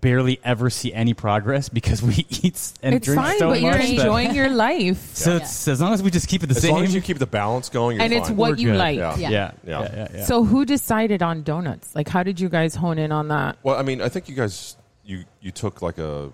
[0.00, 3.60] barely ever see any progress because we eat s- and it's drink fine, so but
[3.60, 3.80] you're much.
[3.82, 4.98] that- enjoying your life.
[5.14, 6.94] so it's, as long as we just keep it the As same, As long as
[6.94, 8.78] you keep the balance going, you're And it's what We're you good.
[8.78, 8.96] like.
[8.98, 9.16] Yeah.
[9.16, 9.52] yeah, Yeah.
[9.64, 9.94] yeah, Yeah.
[9.94, 10.24] yeah, yeah.
[10.24, 11.94] So who decided on donuts?
[11.94, 13.58] Like how did you guys hone in on that?
[13.62, 16.30] Well, I mean, I think you guys you you took like a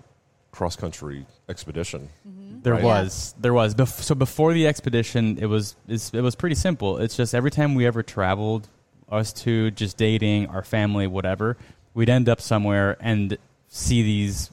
[0.51, 2.09] cross country expedition.
[2.27, 2.61] Mm-hmm.
[2.61, 2.83] There Right.
[2.83, 3.73] was, there was.
[3.75, 6.97] Bef- so before the expedition, it was it's, it was pretty simple.
[6.97, 8.67] It's just every time we ever traveled,
[9.09, 11.55] us two just dating, our family, whatever,
[11.93, 13.37] we'd end up somewhere and
[13.69, 14.51] see these,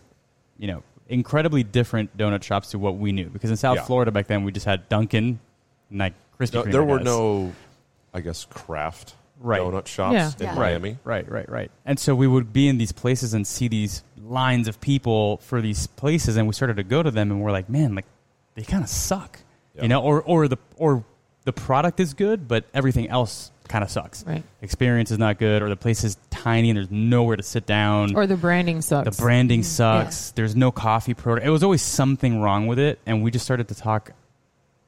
[0.59, 3.29] you know, incredibly different donut shops to what we knew.
[3.29, 3.85] Because in South Yeah.
[3.85, 5.39] Florida back then, we just had Dunkin',
[5.91, 6.73] and like Krispy Kreme.
[6.73, 7.05] there I were guess.
[7.07, 7.53] no,
[8.15, 9.61] I guess, craft Right.
[9.61, 10.31] donut shops Yeah.
[10.39, 10.55] in Yeah.
[10.55, 10.99] Miami.
[11.05, 11.71] Right, right, right.
[11.85, 15.61] And so we would be in these places and see these lines of people for
[15.61, 18.07] these places, and we started to go to them, and we're like, man, like
[18.55, 19.41] they kind of suck,
[19.75, 19.83] Yeah.
[19.83, 21.05] you know, or or the or
[21.45, 24.25] the product is good, but everything else kind of sucks.
[24.25, 24.43] Right.
[24.63, 28.15] Experience is not good, or the place is tiny and there's nowhere to sit down.
[28.15, 29.17] Or the branding sucks.
[29.17, 29.65] the branding mm.
[29.65, 30.31] sucks.
[30.33, 31.47] There's no coffee product.
[31.47, 34.13] It was always something wrong with it, and we just started to talk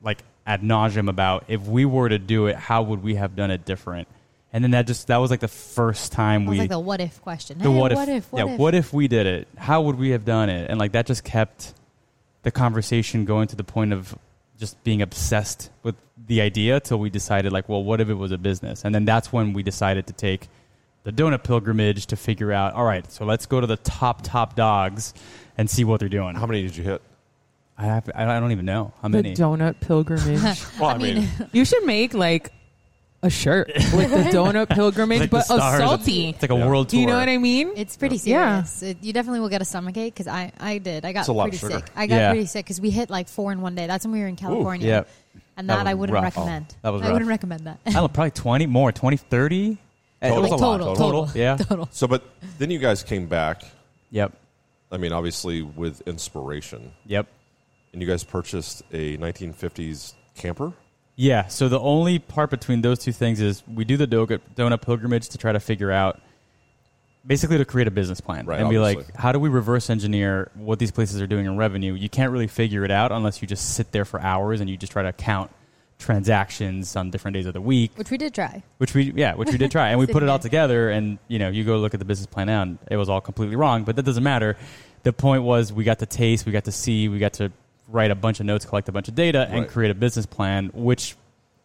[0.03, 3.51] like ad nauseum about if we were to do it, how would we have done
[3.51, 4.09] it different?
[4.53, 6.81] And then that just that was like the first time It was we like the
[6.81, 7.59] what if question.
[7.59, 8.33] the Hey, what, what if, if?
[8.33, 8.59] What yeah if?
[8.59, 11.23] what if we did it how would we have done it and like that just
[11.23, 11.75] kept
[12.45, 14.17] the conversation going to the point of
[14.59, 15.95] just being obsessed with
[16.27, 19.05] the idea till we decided like well what if it was a business and then
[19.05, 20.49] that's when we decided to take
[21.05, 24.55] the donut pilgrimage to figure out all right so let's go to the top top
[24.57, 25.15] dogs
[25.57, 27.01] and see what they're doing How many did you hit?
[27.81, 30.61] I, have, I don't even know how the many donut pilgrimage.
[30.81, 32.53] Well, I, mean, you should make like
[33.23, 36.31] a shirt with the donut pilgrimage, Like but a stars of- salty.
[36.31, 36.67] it's like a Yeah.
[36.67, 37.71] world Do tour you know what I mean?
[37.77, 38.65] It's pretty Yeah.
[38.65, 38.83] serious.
[38.83, 41.05] It, you definitely will get a stomach ache because I, I did.
[41.05, 41.85] I got It's a lot of pretty sick.
[41.95, 42.31] I got Yeah.
[42.31, 43.87] pretty sick because we hit like four in one day.
[43.87, 44.87] That's when we were in California.
[44.87, 46.25] yeah And That that, I wouldn't rough.
[46.25, 46.75] recommend.
[46.83, 47.13] That was I rough.
[47.15, 47.81] wouldn't recommend that.
[47.85, 49.77] I don't know, probably 20 more 20 30
[50.21, 51.89] it was a lot total, total, yeah total.
[51.93, 52.23] so but
[52.59, 53.63] then you guys came back.
[54.11, 54.33] yep
[54.91, 57.27] I mean, obviously with inspiration, yep
[57.93, 60.73] and you guys purchased a 1950s camper.
[61.17, 61.49] Yeah.
[61.49, 65.29] So the only part between those two things is we do the donut, donut pilgrimage
[65.31, 66.21] to try to figure out,
[67.27, 70.51] basically, to create a business plan Right, and be like, how do we reverse engineer
[70.55, 71.95] what these places are doing in revenue?
[71.95, 74.77] You can't really figure it out unless you just sit there for hours and you
[74.77, 75.51] just try to count
[75.99, 77.93] transactions on different days of the week.
[77.97, 78.63] Which we did try.
[78.79, 80.91] Which we yeah, which we did try, and we put it all together.
[80.91, 83.21] And you know, you go look at the business plan now, and it was all
[83.21, 83.85] completely wrong.
[83.85, 84.57] But that doesn't matter.
[85.03, 87.53] The point was, we got to taste, we got to see, we got to
[87.89, 90.71] write a bunch of notes, collect a bunch of data, and create a business plan,
[90.75, 91.17] which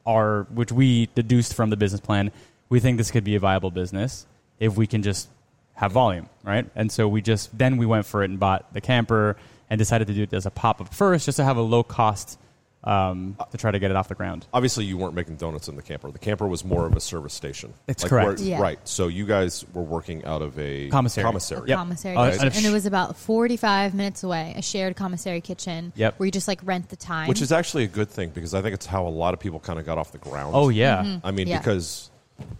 [0.05, 2.31] are which we deduced from the business plan.
[2.69, 4.25] We think this could be a viable business
[4.59, 5.29] if we can just
[5.75, 6.65] have volume, right?
[6.75, 9.35] And so we just then we went for it and bought the camper
[9.69, 11.83] and decided to do it as a pop up first, just to have a low
[11.83, 12.37] cost
[12.83, 14.45] um, to try to get it off the ground.
[14.53, 16.11] Obviously, you weren't making donuts in the camper.
[16.11, 17.73] The camper was more of a service station.
[17.87, 18.39] That's Like correct.
[18.41, 18.59] where- Yeah.
[18.61, 18.77] Right.
[18.83, 21.23] So you guys were working out of a Commissary.
[21.23, 21.69] Commissary.
[21.69, 21.77] Yep.
[21.77, 22.45] Commissary Uh, kitchen.
[22.47, 26.19] and- and it was about 45 minutes away, a shared commissary kitchen Yep.
[26.19, 27.29] where you just like rent the time.
[27.29, 29.61] Which is actually a good thing because I think it's how a lot of people
[29.61, 30.51] kind of got off the ground.
[30.53, 31.59] Oh yeah, I mean, Yeah.
[31.59, 32.09] because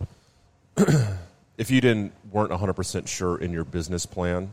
[1.57, 4.51] if you didn't weren't 100% sure in your business plan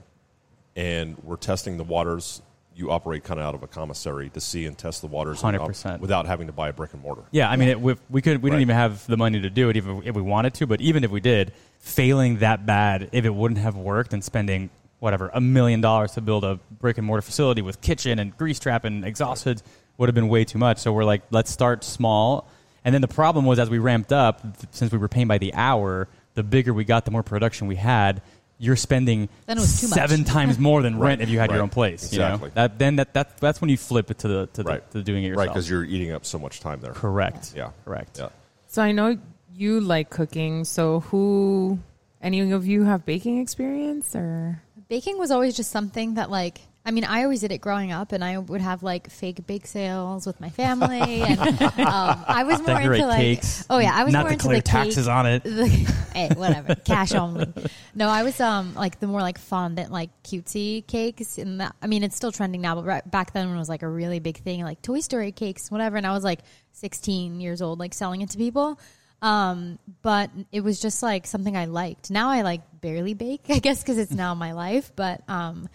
[0.76, 2.42] and we're testing the waters,
[2.74, 5.54] you operate kind of out of a commissary to see and test the waters um,
[5.54, 6.00] 100%.
[6.00, 7.22] without having to buy a brick and mortar.
[7.30, 8.56] Yeah, I mean, it, we, we could we Right.
[8.56, 10.66] didn't even have the money to do it even if we wanted to.
[10.66, 14.70] But even if we did, failing that bad, if it wouldn't have worked, and spending
[15.00, 18.60] whatever a million dollars to build a brick and mortar facility with kitchen and grease
[18.60, 19.62] trap and exhaust hoods
[19.96, 20.78] would have been way too much.
[20.78, 22.46] So we're like, let's start small.
[22.84, 24.40] And then the problem was as we ramped up,
[24.70, 27.76] since we were paying by the hour, the bigger we got, the more production we
[27.76, 28.22] had.
[28.62, 29.96] You're spending Then it was too much.
[29.96, 31.62] seven times more than rent Right, if you had your right.
[31.62, 32.12] own place.
[32.12, 32.48] You Exactly.
[32.50, 32.54] know?
[32.56, 34.90] That then that, that that's when you flip it to the to, Right.
[34.90, 35.46] the, to doing it yourself.
[35.46, 36.92] Right, because you're eating up so much time there.
[36.92, 37.54] correct.
[37.56, 37.70] Yeah.
[37.86, 38.18] correct.
[38.18, 38.28] Yeah.
[38.66, 39.16] So I know
[39.54, 40.64] you like cooking.
[40.64, 41.78] So who,
[42.20, 44.60] any of you have baking experience or?
[44.88, 48.12] Baking was always just something that like I mean, I always did it growing up,
[48.12, 52.62] and I would have like fake bake sales with my family, and um, I was
[52.62, 53.66] more into like, cakes.
[53.68, 55.44] oh yeah, I was not more into the taxes cake, on it.
[55.44, 55.66] the,
[56.14, 57.52] hey, whatever, cash only.
[57.94, 61.86] No, I was um like the more like fondant, like cutesy cakes, and that, I
[61.86, 64.18] mean, it's still trending now, but right, back then when it was like a really
[64.18, 66.40] big thing, like Toy Story cakes, whatever, and I was like
[66.72, 68.78] 16 years old, like selling it to people.
[69.22, 72.10] Um, but it was just like something I liked.
[72.10, 74.92] Now I like barely bake, I guess, because it's now my life.
[74.96, 75.68] But um,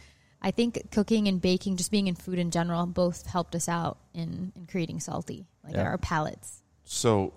[0.45, 3.97] I think cooking and baking, just being in food in general, both helped us out
[4.13, 5.83] in, in creating salty, like Yeah.
[5.83, 6.61] our palates.
[6.83, 7.33] So,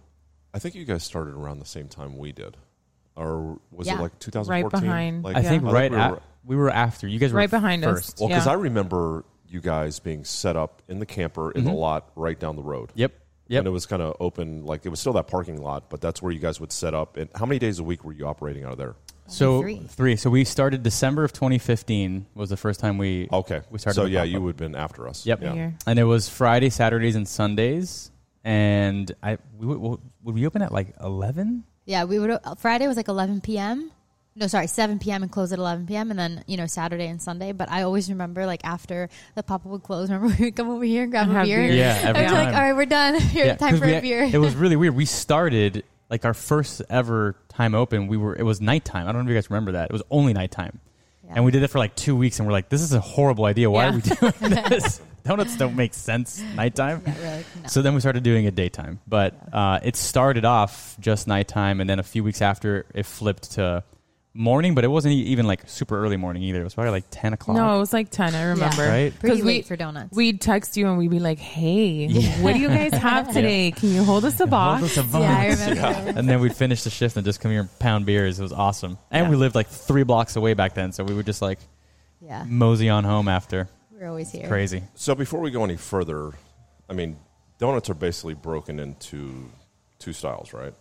[0.52, 2.58] I think you guys started around the same time we did,
[3.16, 3.98] or was Yeah.
[3.98, 4.50] it like 2014?
[4.62, 5.24] Right behind.
[5.24, 5.72] Like, I think Yeah.
[5.72, 7.96] right we were- at, we were after you guys were Right behind us.
[7.96, 8.18] first.
[8.20, 8.52] Well, because Yeah.
[8.52, 12.56] I remember you guys being set up in the camper in the lot right down
[12.56, 12.92] the road.
[12.94, 13.52] Yep, Mm-hmm.
[13.54, 13.60] yep.
[13.60, 16.20] And it was kind of open, like it was still that parking lot, but that's
[16.20, 17.16] where you guys would set up.
[17.16, 18.96] And how many days a week were you operating out of there?
[19.28, 20.16] So three.
[20.16, 23.94] So we started December of 2015 was the first time we Okay, we started.
[23.96, 24.30] So the yeah, pop-up.
[24.32, 25.24] you would have been after us.
[25.26, 25.42] Yep.
[25.42, 25.52] Yeah.
[25.54, 25.74] Here.
[25.86, 28.10] and it was Friday, Saturdays, and Sundays.
[28.44, 31.64] And I we would, would we open at like 11?
[31.84, 32.30] Yeah, we would.
[32.30, 33.90] uh, Friday was like 11 p.m.
[34.36, 35.24] No, sorry, 7 p.m.
[35.24, 36.10] and close at 11 p.m.
[36.10, 37.50] And then you know Saturday and Sunday.
[37.52, 40.08] But I always remember like after the pop up would close.
[40.10, 41.58] Remember we would come over here and grab And a have beer.
[41.58, 41.72] beer.
[41.72, 42.54] Yeah, every I'd be like, time.
[42.54, 43.20] all right, we're done.
[43.20, 44.22] Here, time 'cause for we a had- beer.
[44.32, 44.94] It was really weird.
[44.94, 48.06] We started like our first ever time open.
[48.08, 49.06] We were it was nighttime.
[49.08, 49.86] I don't know if you guys remember that.
[49.90, 50.80] It was only nighttime.
[51.26, 51.32] Yeah.
[51.36, 53.44] And we did it for like two weeks, and we're like, "This is a horrible
[53.44, 53.70] idea.
[53.70, 53.90] Why Yeah.
[53.90, 55.00] are we doing this?
[55.24, 57.68] Donuts don't make sense nighttime." Yeah, no.
[57.68, 59.00] So then we started doing it daytime.
[59.06, 63.52] But uh, it started off just nighttime, and then a few weeks after, it flipped
[63.52, 63.84] to
[64.34, 64.74] morning.
[64.74, 66.60] But it wasn't e- even like super early morning either.
[66.60, 67.56] It was probably like ten o'clock.
[67.56, 68.82] No, it was like 10, I remember.
[68.88, 69.18] Right?
[69.18, 70.14] Pretty 'Cause we- late for donuts.
[70.14, 72.08] We'd text you and we'd be like, hey,
[72.40, 73.70] what do you guys have today?
[73.72, 74.96] Can you hold us a box?
[74.96, 76.18] yeah, I remember.
[76.18, 78.38] and then we'd finish the shift and just come here and pound beers.
[78.38, 78.98] It was awesome.
[79.10, 79.30] And Yeah.
[79.30, 81.58] we lived like three blocks away back then, so we would just like
[82.20, 83.68] Yeah, mosey on home after.
[83.92, 84.46] we were always here.
[84.48, 84.82] Crazy.
[84.94, 86.32] So before we go any further,
[86.88, 87.16] I mean,
[87.58, 89.50] donuts are basically broken into
[89.98, 90.72] two styles, right?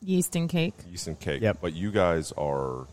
[0.00, 0.74] Yeast and cake.
[0.90, 1.42] Yeast and cake.
[1.42, 1.58] Yep.
[1.60, 2.86] But you guys are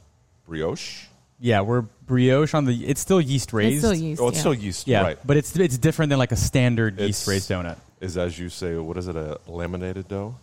[0.48, 1.06] brioche.
[1.40, 2.86] Yeah, we're brioche on the.
[2.88, 3.76] It's still yeast raised.
[3.76, 4.22] It's still yeast.
[4.22, 4.40] Oh, it's yeah.
[4.42, 5.18] still yeast, Yeah, right?
[5.26, 7.78] but it's it's different than like a standard It's- yeast raised donut.
[8.00, 9.16] Is as you say, what is it?
[9.16, 10.36] A laminated dough?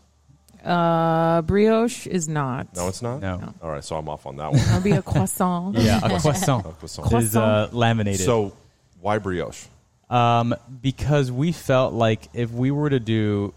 [0.65, 2.75] Uh, brioche is not.
[2.77, 3.21] No, it's not.
[3.21, 3.55] No.
[3.63, 4.61] All right, so I'm off on that one.
[4.61, 5.77] It'll be a croissant.
[5.79, 7.13] Yeah, a croissant A croissant.
[7.23, 8.21] is uh, laminated.
[8.21, 8.53] So
[9.01, 9.65] why brioche?
[10.11, 13.55] Um, because we felt like if we were to do,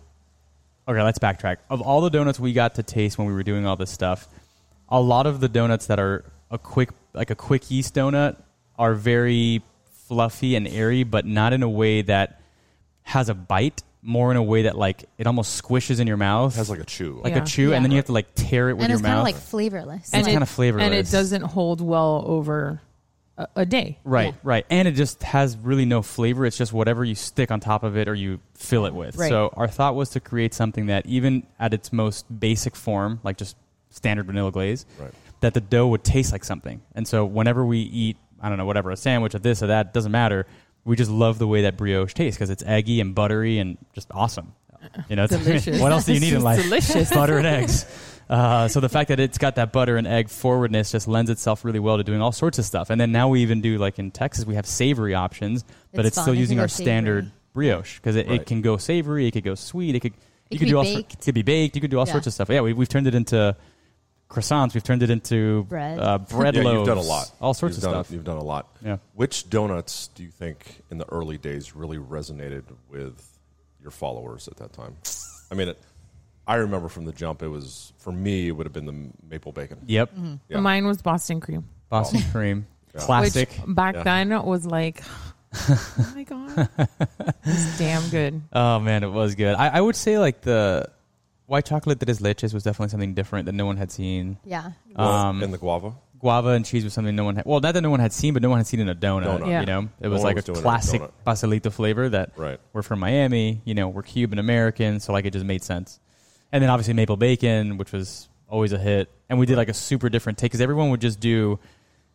[0.87, 1.57] okay, let's backtrack.
[1.69, 4.27] Of all the donuts we got to taste when we were doing all this stuff,
[4.89, 8.37] a lot of the donuts that are a quick, like a quick yeast donut,
[8.77, 9.61] are very
[10.07, 12.41] fluffy and airy, but not in a way that
[13.03, 13.83] has a bite.
[14.05, 16.81] More in a way that like it almost squishes in your mouth, It has like
[16.81, 17.21] a chew.
[17.23, 17.43] like Yeah.
[17.43, 17.77] a chew, Yeah.
[17.77, 19.23] and then you have to like tear it with and your it's kind of mouth.
[19.23, 20.09] like flavorless.
[20.11, 20.85] And it's it- kinda flavorless.
[20.85, 22.81] And it doesn't hold well over
[23.37, 23.97] a, a day.
[24.03, 24.39] Right, Yeah.
[24.43, 24.65] right.
[24.69, 26.45] And it just has really no flavor.
[26.45, 29.15] It's just whatever you stick on top of it or you fill it with.
[29.15, 29.29] Right.
[29.29, 33.37] So our thought was to create something that even at its most basic form, like
[33.37, 33.55] just
[33.89, 35.11] standard vanilla glaze, Right.
[35.41, 36.81] that the dough would taste like something.
[36.95, 39.93] And so whenever we eat, I don't know, whatever, a sandwich or this or that,
[39.93, 40.45] doesn't matter.
[40.85, 44.09] We just love the way that brioche tastes because it's eggy and buttery and just
[44.11, 44.53] awesome.
[45.09, 45.79] You know, it's- Delicious.
[45.81, 46.61] what else do you need in life?
[46.61, 47.09] delicious.
[47.09, 47.85] butter and eggs.
[48.29, 51.63] Uh, so the fact that it's got that butter and egg forwardness just lends itself
[51.65, 52.89] really well to doing all sorts of stuff.
[52.89, 55.63] And then now we even do like in Texas, we have savory options,
[55.93, 58.41] but It's it's, still using go our standard brioche because it, Right.
[58.41, 60.13] it can go savory, it could go sweet, it could
[60.49, 61.13] you could could do be all sor- baked.
[61.13, 62.11] it could be baked, you could do all Yeah.
[62.13, 62.49] sorts of stuff.
[62.49, 63.55] Yeah, we, we've turned it into
[64.29, 65.99] croissants, we've turned it into Bread.
[65.99, 67.31] uh, bread yeah, loaves, you've done a lot.
[67.41, 68.13] all sorts you've of done, stuff.
[68.13, 68.75] You've done a lot.
[68.83, 68.97] Yeah.
[69.13, 73.21] Which donuts do you think in the early days really resonated with
[73.81, 74.95] your followers at that time?
[75.51, 75.79] I mean, it,
[76.47, 78.47] I remember from the jump, it was for me.
[78.49, 79.79] It would have been the maple bacon.
[79.85, 80.11] Yep,
[80.49, 80.59] Yeah.
[80.59, 81.63] Mine was Boston cream.
[81.89, 83.01] Boston cream, Yeah.
[83.01, 83.49] classic.
[83.65, 84.03] Which back Yeah.
[84.03, 85.01] then was like,
[85.69, 86.69] oh my God.
[87.45, 88.41] It's damn good.
[88.51, 89.55] Oh man, it was good.
[89.55, 90.89] I, I would say like the
[91.45, 94.37] white chocolate tres leches was definitely something different that no one had seen.
[94.45, 95.93] yeah, Um, and the guava.
[96.19, 97.45] guava and cheese was something no one had.
[97.45, 99.25] Well, not that no one had seen, but no one had seen in a donut.
[99.25, 99.47] Donut.
[99.47, 99.59] Yeah.
[99.61, 101.11] You know, it was one like was a doing a classic donut.
[101.25, 102.59] pastelito flavor that Right.
[102.73, 103.61] we're from Miami.
[103.65, 105.99] You know, we're Cuban American, so like it just made sense.
[106.53, 109.09] And then obviously maple bacon, which was always a hit.
[109.27, 111.59] And we did like a super different take because everyone would just do,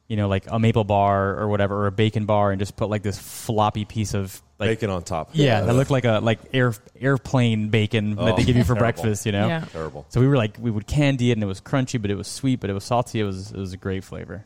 [0.06, 2.88] you know, like a maple bar or whatever, or a bacon bar, and just put
[2.88, 5.30] like this floppy piece of like Bacon on top.
[5.34, 8.74] yeah, that looked like a like air airplane bacon that they Oh, give you for
[8.74, 8.80] terrible.
[8.80, 9.26] breakfast.
[9.26, 9.48] You know.
[9.48, 9.64] Yeah.
[9.72, 10.06] Terrible.
[10.08, 12.28] So we were like, we would candy it, and it was crunchy, but it was
[12.28, 13.18] sweet, but it was salty.
[13.20, 14.44] It was it was a great flavor.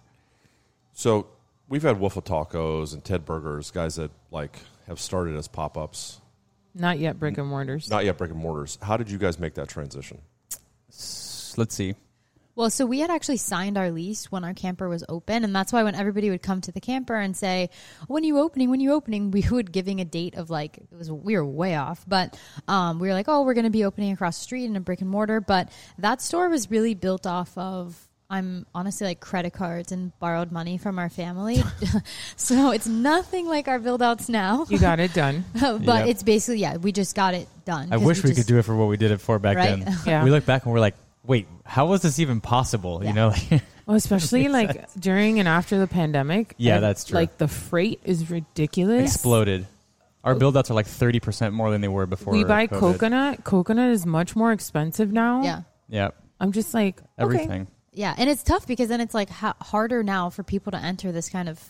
[0.95, 1.27] So
[1.69, 6.21] we've had Waffle Tacos and Ted Burgers, guys that like have started as pop ups,
[6.75, 7.91] Not yet brick and mortars.
[7.91, 8.79] not yet brick and mortars.
[8.81, 10.21] How did you guys make that transition?
[10.89, 11.95] S- Let's see.
[12.55, 15.73] Well, so we had actually signed our lease when our camper was open, and that's
[15.73, 17.71] why when everybody would come to the camper and say,
[18.09, 18.69] "When are you opening?
[18.69, 21.47] When are you opening?" we would giving a date of like it was we were
[21.47, 24.45] way off, but um, we were like, "Oh, we're going to be opening across the
[24.45, 28.07] street in a brick and mortar." But that store was really built off of.
[28.33, 31.63] I'm honestly like credit cards and borrowed money from our family.
[32.37, 34.65] so it's nothing like our build outs now.
[34.71, 35.45] You got it done.
[35.61, 36.07] but Yeah.
[36.07, 37.89] it's basically, yeah, we just got it done.
[37.93, 39.85] I wish we, just- could do it for what we did it for back Right?
[39.85, 39.95] then.
[40.07, 40.25] Yeah.
[40.25, 43.05] We look back and we're like, wait, how was this even possible?
[43.05, 43.35] You know,
[43.87, 46.55] Well, especially like during and after the pandemic.
[46.57, 47.17] Yeah, and, that's true.
[47.17, 49.15] Like the freight is ridiculous.
[49.15, 49.67] exploded.
[50.25, 52.33] Our build outs are like thirty percent more than they were before.
[52.33, 52.79] we buy COVID.
[52.79, 53.45] coconut.
[53.45, 55.43] Coconut is much more expensive now.
[55.43, 55.63] Yeah.
[55.89, 56.11] Yeah,
[56.41, 57.67] I'm just like okay.
[57.93, 58.01] Everything.
[58.01, 61.13] Yeah, and it's tough because then it's like ha- harder now for people to enter
[61.13, 61.63] this kind of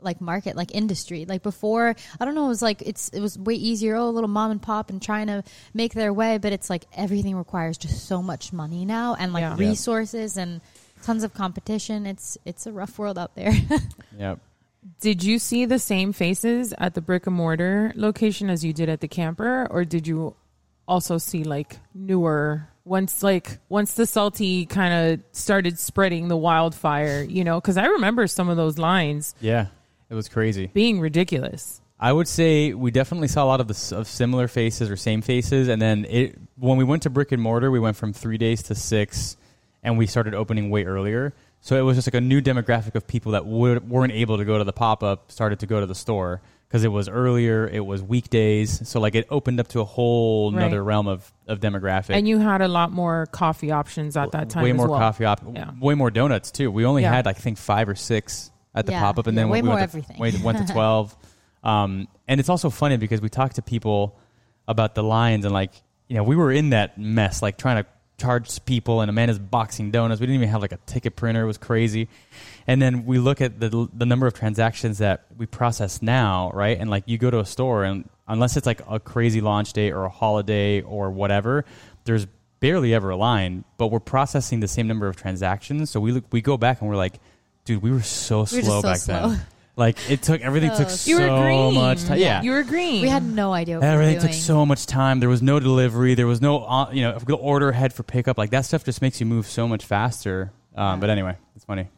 [0.00, 1.24] like market, like industry.
[1.26, 3.96] Like before, I don't know, it was like it's it was way easier.
[3.96, 5.42] Oh, a little mom and pop and trying to
[5.74, 9.42] make their way, but it's like everything requires just so much money now and like
[9.42, 9.56] Yeah.
[9.58, 9.68] Yeah.
[9.68, 10.60] resources and
[11.02, 12.06] tons of competition.
[12.06, 13.52] It's it's a rough world out there.
[14.18, 14.38] yep
[15.00, 18.88] Did you see the same faces at the brick and mortar location as you did
[18.88, 20.36] at the camper, or did you
[20.86, 22.68] also see like newer?
[22.88, 27.86] Once like once the salty kind of started spreading the wildfire, you know, because I
[27.86, 29.66] remember some of those lines Yeah,
[30.08, 30.70] it was crazy.
[30.72, 31.80] being ridiculous.
[32.00, 35.20] I would say we definitely saw a lot of the of similar faces or same
[35.20, 38.38] faces, and then it when we went to brick and mortar, we went from three
[38.38, 39.36] days to six,
[39.82, 41.34] and we started opening way earlier.
[41.60, 44.44] So it was just like a new demographic of people that would, weren't able to
[44.44, 47.66] go to the pop up started to go to the store because it was earlier,
[47.66, 50.62] it was weekdays, so like it opened up to a whole Right.
[50.62, 52.10] another realm of of demographic.
[52.14, 54.62] And you had a lot more coffee options at that time.
[54.64, 54.98] way as more well.
[54.98, 55.70] coffee op- Yeah.
[55.80, 56.70] way more donuts too.
[56.70, 57.14] We only Yeah.
[57.14, 59.62] had I think five or six at the Yeah, pop up, and yeah, then way
[59.62, 60.16] we more went everything.
[60.16, 61.16] To, went, went to twelve.
[61.64, 64.18] Um, and it's also funny because we talked to people
[64.68, 65.72] about the lines and like
[66.06, 67.88] you know we were in that mess like trying to
[68.18, 70.20] charge people and Amanda's boxing donuts.
[70.20, 71.42] We didn't even have like a ticket printer.
[71.42, 72.08] It was crazy.
[72.68, 76.78] And then we look at the the number of transactions that we process now, right?
[76.78, 79.92] And like you go to a store and unless it's like a crazy launch date
[79.92, 81.64] or a holiday or whatever,
[82.04, 82.26] there's
[82.60, 85.90] barely ever a line, but we're processing the same number of transactions.
[85.90, 87.14] So we look, we go back and we're like,
[87.64, 89.28] dude, we were so were slow just so back slow.
[89.30, 89.46] then.
[89.76, 92.18] Like it took everything took So You so much time.
[92.18, 93.00] Yeah, you were green.
[93.00, 95.20] we had no idea what we Everything were took so much time.
[95.20, 96.14] There was no delivery.
[96.16, 98.36] There was no, uh, you know, if we order ahead for pickup.
[98.36, 100.50] Like that stuff just makes you move so much faster.
[100.74, 101.88] Um, but anyway, it's funny.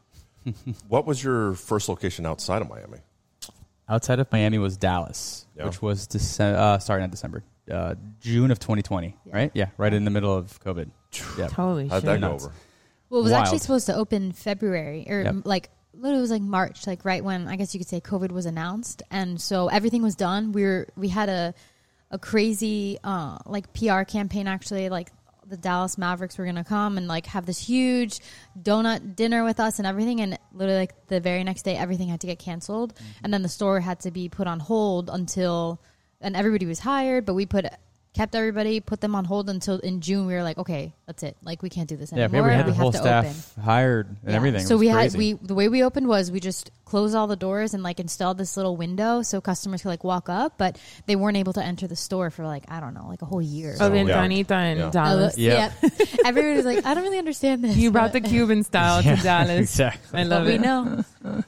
[0.89, 2.99] What was your first location outside of Miami?
[3.89, 5.67] Outside of Miami was Dallas, Yeah.
[5.67, 6.59] which was December.
[6.59, 7.43] Uh, sorry, not December.
[7.71, 9.17] Uh, June of 2020.
[9.27, 9.51] Right?
[9.55, 10.91] Yeah, right in the middle of COVID.
[11.39, 11.49] Yeah.
[11.49, 12.45] Holy How'd that go Nuts.
[12.45, 12.55] over?
[13.09, 15.35] Well, it was actually supposed to open February or Yep.
[15.45, 18.31] like literally it was like March, like right when I guess you could say COVID
[18.31, 20.53] was announced, and so everything was done.
[20.53, 21.53] We were we had a
[22.13, 25.11] a crazy uh, like PR campaign actually, like
[25.51, 28.21] the Dallas Mavericks were gonna come and like have this huge
[28.61, 32.21] donut dinner with us and everything, and literally like the very next day everything had
[32.21, 33.25] to get canceled, mm-hmm.
[33.25, 35.83] and then the store had to be put on hold until
[36.21, 37.67] and everybody was hired, but we put
[38.13, 40.27] kept everybody, put them on hold until in June.
[40.27, 41.37] We were like, okay, that's it.
[41.43, 42.49] Like we can't do this Yeah, anymore.
[42.49, 43.63] we had the we whole have to staff open.
[43.65, 44.35] hired and Yeah.
[44.37, 44.67] everything.
[44.67, 45.11] So we crazy.
[45.13, 48.01] had we the way we opened was we just closed all the doors and like
[48.01, 51.63] installed this little window so customers could like walk up, but they weren't able to
[51.63, 53.77] enter the store for like I don't know, like a whole year.
[53.81, 54.05] Oh, the Yeah.
[54.05, 54.91] ventanita and Yeah.
[54.91, 55.39] Dallas.
[55.39, 55.73] Yeah.
[56.25, 57.77] Everybody was like, I don't really understand this.
[57.77, 59.61] You brought the Cuban style to Dallas.
[59.61, 60.19] exactly.
[60.21, 61.05] I love but we know.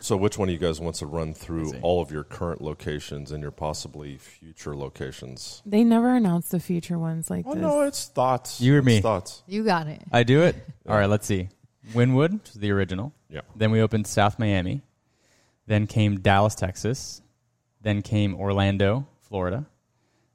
[0.00, 3.32] So, which one of you guys wants to run through all of your current locations
[3.32, 5.62] and your possibly future locations?
[5.66, 7.62] They never announced the future ones like Oh this.
[7.62, 8.60] no, it's thoughts.
[8.60, 9.00] You or It's me?
[9.00, 9.42] Thoughts.
[9.46, 10.00] You got it.
[10.12, 10.54] I do it.
[10.88, 11.48] All right, let's see.
[11.92, 13.12] Wynwood, which is the original.
[13.28, 13.40] Yeah.
[13.56, 14.82] Then we opened South Miami.
[15.66, 17.20] Then came Dallas, Texas.
[17.82, 19.66] Then came Orlando, Florida.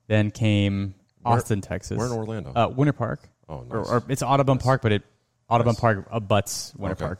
[0.07, 1.97] Then came Where- Austin, Texas.
[1.97, 2.51] Where in Orlando?
[2.55, 3.29] Uh, Winter Park.
[3.49, 3.71] oh, nice.
[3.71, 5.03] Or, or it's Audubon Park, but it
[5.49, 5.79] Audubon Nice.
[5.79, 7.05] Park abuts Winter Okay.
[7.05, 7.19] Park.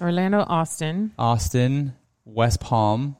[0.00, 1.12] Orlando, Austin.
[1.18, 1.94] Austin,
[2.24, 3.16] West Palm,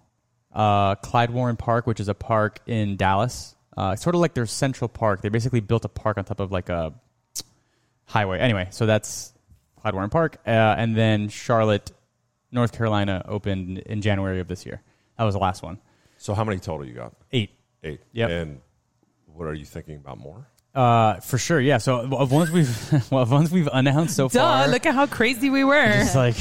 [0.53, 3.55] uh, Clyde Warren Park, which is a park in Dallas.
[3.76, 5.22] Uh, it's sort of like their Central Park.
[5.22, 6.93] They basically built a park on top of like a
[8.07, 8.41] highway.
[8.41, 9.33] Anyway, so that's
[9.81, 11.93] Clyde Warren Park, uh, and then Charlotte,
[12.51, 14.83] North Carolina opened in January of this year.
[15.16, 15.79] That was the last one.
[16.16, 17.12] So how many total you got?
[17.33, 17.51] Eight.
[17.85, 18.01] Eight.
[18.12, 18.31] Yep.
[18.31, 18.61] And
[19.26, 20.49] what are you thinking about more?
[20.74, 21.79] Uh, for sure, yeah.
[21.79, 25.07] So of ones we've well, of ones we've announced so Duh, far, look at how
[25.07, 26.01] crazy we were.
[26.03, 26.37] it's like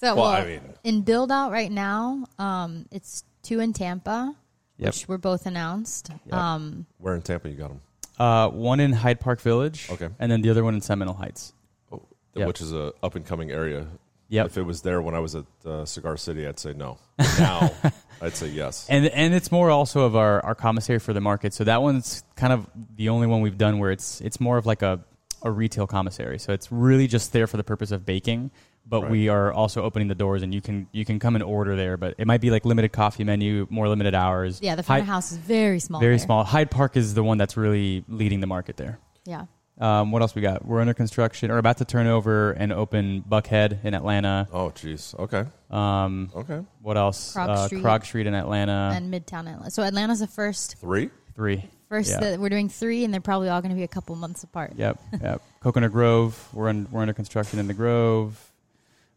[0.00, 4.34] So, Well, well, I mean- in build out right now, um, it's two in Tampa,
[4.78, 4.86] Yep.
[4.94, 6.10] which were both announced.
[6.32, 7.80] Um, Where in Tampa you got them?
[8.18, 10.08] uh, one in Hyde Park Village, Okay.
[10.18, 11.52] and then the other one in Seminole Heights.
[11.92, 12.00] Oh,
[12.34, 12.46] Yep.
[12.48, 13.86] Which is a up and coming area.
[14.30, 14.46] Yep.
[14.46, 16.96] If it was there when I was at uh, Cigar City, I'd say no.
[17.18, 17.70] But now,
[18.22, 18.86] I'd say yes.
[18.88, 21.52] And and it's more also of our, our commissary for the market.
[21.52, 24.64] So that one's kind of the only one we've done where it's it's more of
[24.66, 25.00] like a,
[25.42, 26.38] a retail commissary.
[26.38, 28.50] So it's really just there for the purpose of baking.
[28.86, 29.10] But Right.
[29.12, 31.96] we are also opening the doors and you can you can come and order there.
[31.96, 34.58] But it might be like limited coffee menu, more limited hours.
[34.62, 36.00] yeah, the front Hyde- house is very small.
[36.00, 36.24] Very there.
[36.26, 36.42] small.
[36.44, 38.98] Hyde Park is the one that's really leading the market there.
[39.24, 39.44] Yeah.
[39.78, 40.66] Um, what else we got?
[40.66, 44.46] We're under construction or about to turn over and open Buckhead in Atlanta.
[44.52, 45.18] Oh, jeez.
[45.18, 45.44] Okay.
[45.70, 46.60] Um, Okay.
[46.82, 47.34] what else?
[47.34, 47.82] Krog uh, Street.
[47.82, 48.90] Krog Street in Atlanta.
[48.94, 49.70] and Midtown Atlanta.
[49.70, 50.76] So Atlanta's the first.
[50.78, 51.08] Three?
[51.34, 51.64] Three.
[51.88, 52.20] First, Yeah.
[52.20, 54.74] that we're doing three, and they're probably all going to be a couple months apart.
[54.76, 55.42] Yep, yep.
[55.60, 56.48] Coconut Grove.
[56.52, 58.49] We're in, we're under construction in the Grove.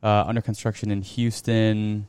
[0.04, 2.08] Uh, under construction in Houston.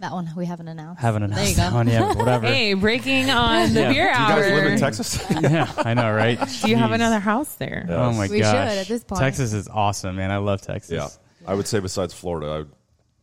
[0.00, 1.00] That one we haven't announced.
[1.02, 1.76] Haven't There announced you that go.
[1.76, 2.16] one yet.
[2.16, 2.46] Whatever.
[2.46, 3.92] Hey, breaking on the Yeah.
[3.92, 4.40] beer Do you hour.
[4.40, 5.24] guys live in Texas?
[5.42, 6.38] yeah, I know, right?
[6.62, 6.94] Do you have Jeez.
[6.94, 7.86] another house there?
[7.88, 7.96] Yeah.
[8.06, 8.50] Oh my god, We gosh!
[8.70, 9.20] should at this point.
[9.20, 10.30] Texas is awesome, man.
[10.30, 10.90] I love Texas.
[10.92, 11.08] yeah.
[11.46, 12.70] I would say besides Florida, I would,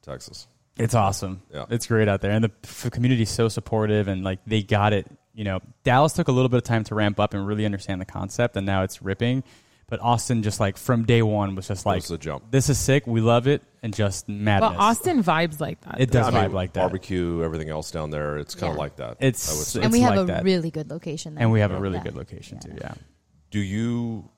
[0.03, 0.47] Texas.
[0.77, 1.41] It's awesome.
[1.53, 1.65] Yeah.
[1.69, 5.07] It's great out there, and the f- community's so supportive, and like they got it.
[5.33, 8.01] You know, Dallas took a little bit of time to ramp up and really understand
[8.01, 9.43] the concept, and now it's ripping.
[9.89, 12.51] But Austin, just like from day one, was just like, was the jump.
[12.51, 13.07] "This is sick.
[13.07, 14.71] We love it," and just madness.
[14.71, 16.01] Well, Austin vibes like that.
[16.01, 16.81] It does I vibe mean, like that.
[16.81, 18.79] Barbecue, everything else down there, it's kind of Yeah.
[18.81, 19.11] like that.
[19.21, 19.81] It's- I would say.
[19.83, 20.43] and we it's have like a that.
[20.43, 21.43] really good location there.
[21.43, 22.03] and we have a really Yeah.
[22.03, 22.73] good location too.
[22.77, 22.95] Yeah.
[23.49, 24.29] Do you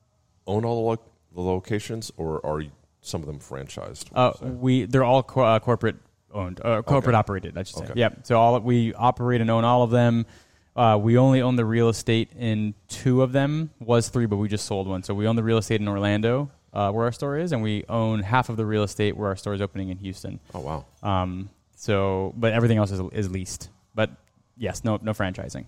[0.45, 2.69] own all the, lo- the locations, or are you,
[3.01, 4.05] some of them franchised?
[4.13, 4.59] Uh, would you say?
[4.59, 5.95] we they're all co- uh, corporate
[6.31, 7.19] owned, uh, corporate Okay.
[7.19, 7.57] operated.
[7.57, 7.85] I should say.
[7.85, 7.93] Okay.
[7.95, 8.19] Yep.
[8.27, 10.27] So all we operate and own all of them.
[10.75, 13.69] Uh, we only own the real estate in two of them.
[13.79, 15.03] Was three, but we just sold one.
[15.03, 17.83] So we own the real estate in Orlando, uh, where our store is, and we
[17.89, 20.39] own half of the real estate where our store is opening in Houston.
[20.53, 20.85] oh wow.
[21.03, 23.69] Um, so, but everything else is, is leased.
[23.95, 24.11] But
[24.57, 25.65] yes, no no franchising.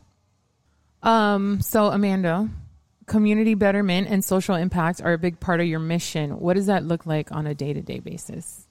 [1.04, 2.50] Um, so Amanda,
[3.08, 6.40] community betterment and social impact are a big part of your mission.
[6.40, 8.68] What does that look like on a day to day basis?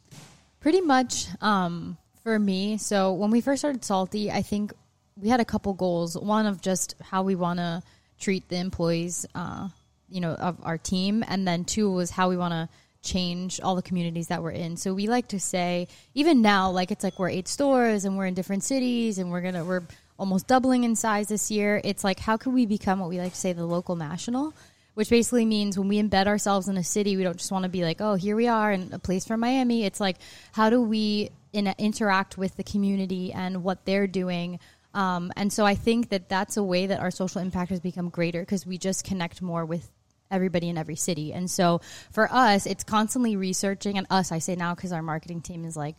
[0.61, 2.77] Pretty much um, for me.
[2.79, 4.73] So when we first started Salty, I think
[5.17, 6.17] we had a couple goals.
[6.17, 7.83] One of just how we want to
[8.19, 9.69] treat the employees, uh,
[10.09, 12.69] you know, of our team, and then two was how we want to
[13.03, 14.77] change all the communities that we're in.
[14.77, 18.27] So we like to say, even now, like it's like we're eight stores and we're
[18.27, 19.83] in different cities and we're gonna we're
[20.19, 21.81] almost doubling in size this year.
[21.83, 24.55] It's like how can we become what we like to say the local national?
[24.95, 27.69] which basically means when we embed ourselves in a city, we don't just want to
[27.69, 29.85] be like, oh, here we are in a place from Miami.
[29.85, 30.17] It's like,
[30.53, 34.59] how do we in, interact with the community and what they're doing?
[34.93, 38.09] Um, and so I think that that's a way that our social impact has become
[38.09, 39.89] greater because we just connect more with
[40.31, 41.33] everybody in every city.
[41.33, 41.81] And so
[42.13, 45.77] for us, it's constantly researching, and us, I say now because our marketing team is
[45.77, 45.97] like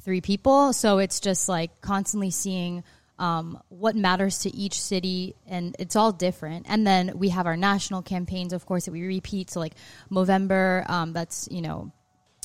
[0.00, 0.72] three people.
[0.72, 2.84] So it's just like constantly seeing
[3.18, 6.66] um, what matters to each city, and it's all different.
[6.68, 9.50] And then we have our national campaigns, of course, that we repeat.
[9.50, 9.74] So like
[10.10, 11.92] Movember, um, that's you know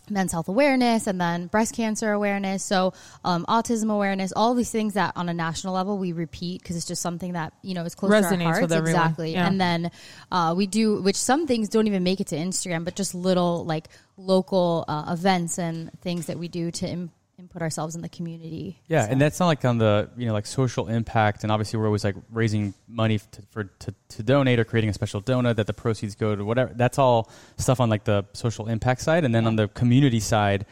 [0.09, 2.63] men's health awareness, and then breast cancer awareness.
[2.63, 2.93] So
[3.23, 6.85] um, autism awareness, all these things that on a national level we repeat because it's
[6.85, 8.73] just something that you know is close to our hearts.
[8.91, 9.33] Exactly.
[9.33, 9.47] Yeah.
[9.47, 9.91] And then
[10.31, 13.65] uh, we do, which some things don't even make it to Instagram, but just little
[13.65, 13.87] like
[14.17, 18.81] local uh, events and things that we do to Im- input ourselves in the community.
[18.87, 21.77] Yeah, So- and that's not like on the you know like social impact, and obviously
[21.79, 25.57] we're always like raising money to, for to, to donate or creating a special donut
[25.57, 26.71] that the proceeds go to whatever.
[26.75, 30.65] That's all stuff on like the social impact side, and then on the community side,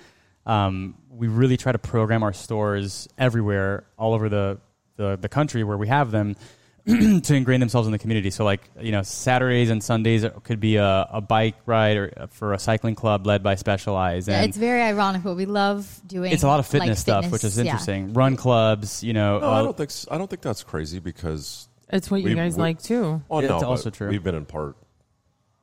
[0.48, 4.58] um, we really try to program our stores everywhere, all over the
[4.98, 6.36] the, the country where we have them.
[7.24, 8.30] to ingrain themselves in the community.
[8.30, 12.54] So, like, you know, Saturdays and Sundays could be a, a bike ride or for
[12.54, 14.28] a cycling club led by Specialized.
[14.28, 16.32] yeah, and it's very ironic, but we love doing.
[16.32, 17.64] it's a lot of like, fitness stuff, which is yeah.
[17.64, 18.14] interesting.
[18.14, 19.40] Run clubs, you know.
[19.40, 22.30] No, uh, I don't think s- I don't think that's crazy because It's what you
[22.30, 23.22] We- guys we- like too.
[23.30, 24.10] oh It's no, but also true.
[24.10, 24.76] We've been in part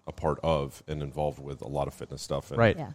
[0.07, 2.51] a part of and involved with a lot of fitness stuff.
[2.51, 2.77] And Right.
[2.77, 2.91] Yeah.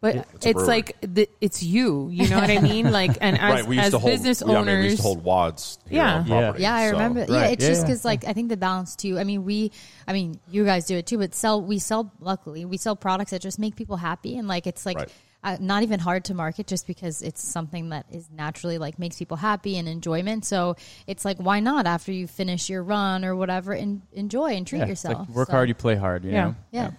[0.00, 2.08] But It's it's like the, it's you.
[2.08, 2.90] You know what I mean?
[3.00, 4.82] Like, and as, right, we used as to hold business yeah, I mean, we used
[4.84, 6.14] owners, to hold wads here Yeah.
[6.20, 6.40] on Yeah.
[6.40, 6.62] property.
[6.62, 7.20] Yeah, I so- remember.
[7.28, 7.86] Yeah, it's Yeah, just yeah.
[7.86, 9.18] because like I think the balance too.
[9.18, 9.72] I mean, we,
[10.08, 12.10] I mean, you guys do it too, but sell we sell.
[12.20, 15.12] Luckily, we sell products that just make people happy, and like it's like Right.
[15.44, 19.18] uh, not even hard to market, just because it's something that is naturally like makes
[19.18, 20.46] people happy and enjoyment.
[20.46, 20.76] So
[21.06, 24.78] it's like, why not after you finish your run or whatever, and enjoy and treat
[24.78, 25.28] yeah, it's yourself.
[25.28, 26.24] like work So, hard, you play hard.
[26.24, 26.44] You Yeah.
[26.44, 26.54] know.
[26.72, 26.90] Yeah.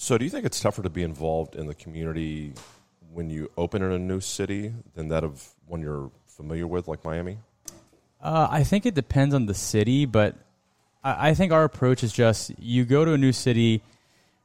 [0.00, 2.52] So, do you think it's tougher to be involved in the community
[3.12, 7.04] when you open in a new city than that of one you're familiar with, like
[7.04, 7.38] Miami?
[8.22, 10.36] Uh, I think it depends on the city, but
[11.02, 13.82] I, I think our approach is just you go to a new city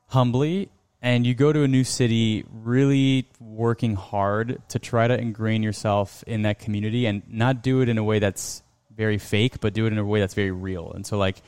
[0.08, 0.70] humbly
[1.04, 6.24] and you go to a new city really working hard to try to ingrain yourself
[6.26, 8.64] in that community and not do it in a way that's
[8.98, 10.92] very fake, but do it in a way that's very real.
[10.94, 11.44] And so, like,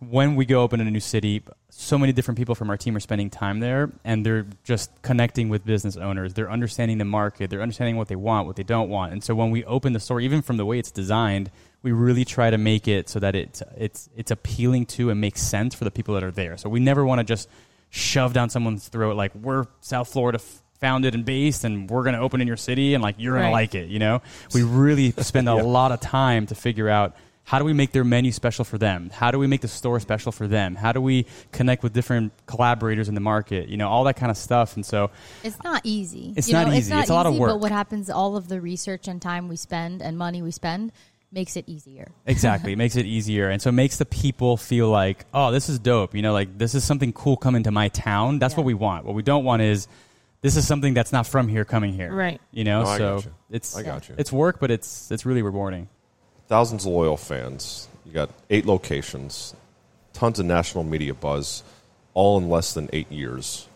[0.00, 2.96] when we go open in a new city, so many different people from our team
[2.96, 6.34] are spending time there and they're just connecting with business owners.
[6.34, 9.12] They're understanding the market, they're understanding what they want, what they don't want.
[9.12, 11.50] And so, when we open the store, even from the way it's designed,
[11.82, 15.40] we really try to make it so that it's, it's, it's appealing to and makes
[15.40, 16.56] sense for the people that are there.
[16.56, 17.48] So, we never want to just
[17.90, 20.40] shove down someone's throat like, we're South Florida
[20.80, 23.46] founded and based and we're going to open in your city and like you're going
[23.46, 24.20] to like it you know
[24.52, 27.16] we really spend a lot of time to figure out
[27.46, 29.98] how do we make their menu special for them how do we make the store
[30.00, 33.88] special for them how do we connect with different collaborators in the market you know
[33.88, 35.10] all that kind of stuff and so
[35.44, 36.34] It's not easy.
[36.36, 36.92] It's You not know, easy.
[36.94, 37.50] It's a lot of easy, work.
[37.50, 38.10] But what happens?
[38.10, 40.90] All of the research and time we spend and money we spend
[41.32, 42.08] makes it easier.
[42.26, 45.68] exactly it makes it easier and so it makes the people feel like oh this
[45.68, 48.58] is dope you know like this is something cool coming to my town that's Yeah.
[48.58, 49.86] what we want what we don't want is
[50.42, 52.40] this is something that's not from here coming here Right.
[52.52, 53.34] you know No, I so got you.
[53.50, 54.14] it's I got you.
[54.18, 55.88] it's work but it's it's really rewarding
[56.48, 57.88] Thousands of loyal fans.
[58.04, 59.54] You got eight locations,
[60.12, 61.64] tons of national media buzz,
[62.14, 63.68] all in less than eight years.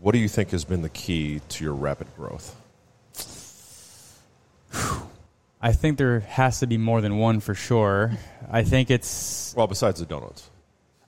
[0.00, 2.54] What do you think has been the key to your rapid growth?
[5.60, 8.12] I think there has to be more than one for sure.
[8.50, 9.52] I think it's.
[9.56, 10.48] Well, besides the donuts.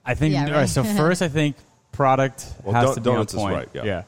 [0.05, 0.35] I think.
[0.35, 0.69] Yeah, all right, right.
[0.69, 1.57] so first, I think
[1.93, 3.55] product Well, has don- to be on donuts is point.
[3.55, 4.03] right, yeah.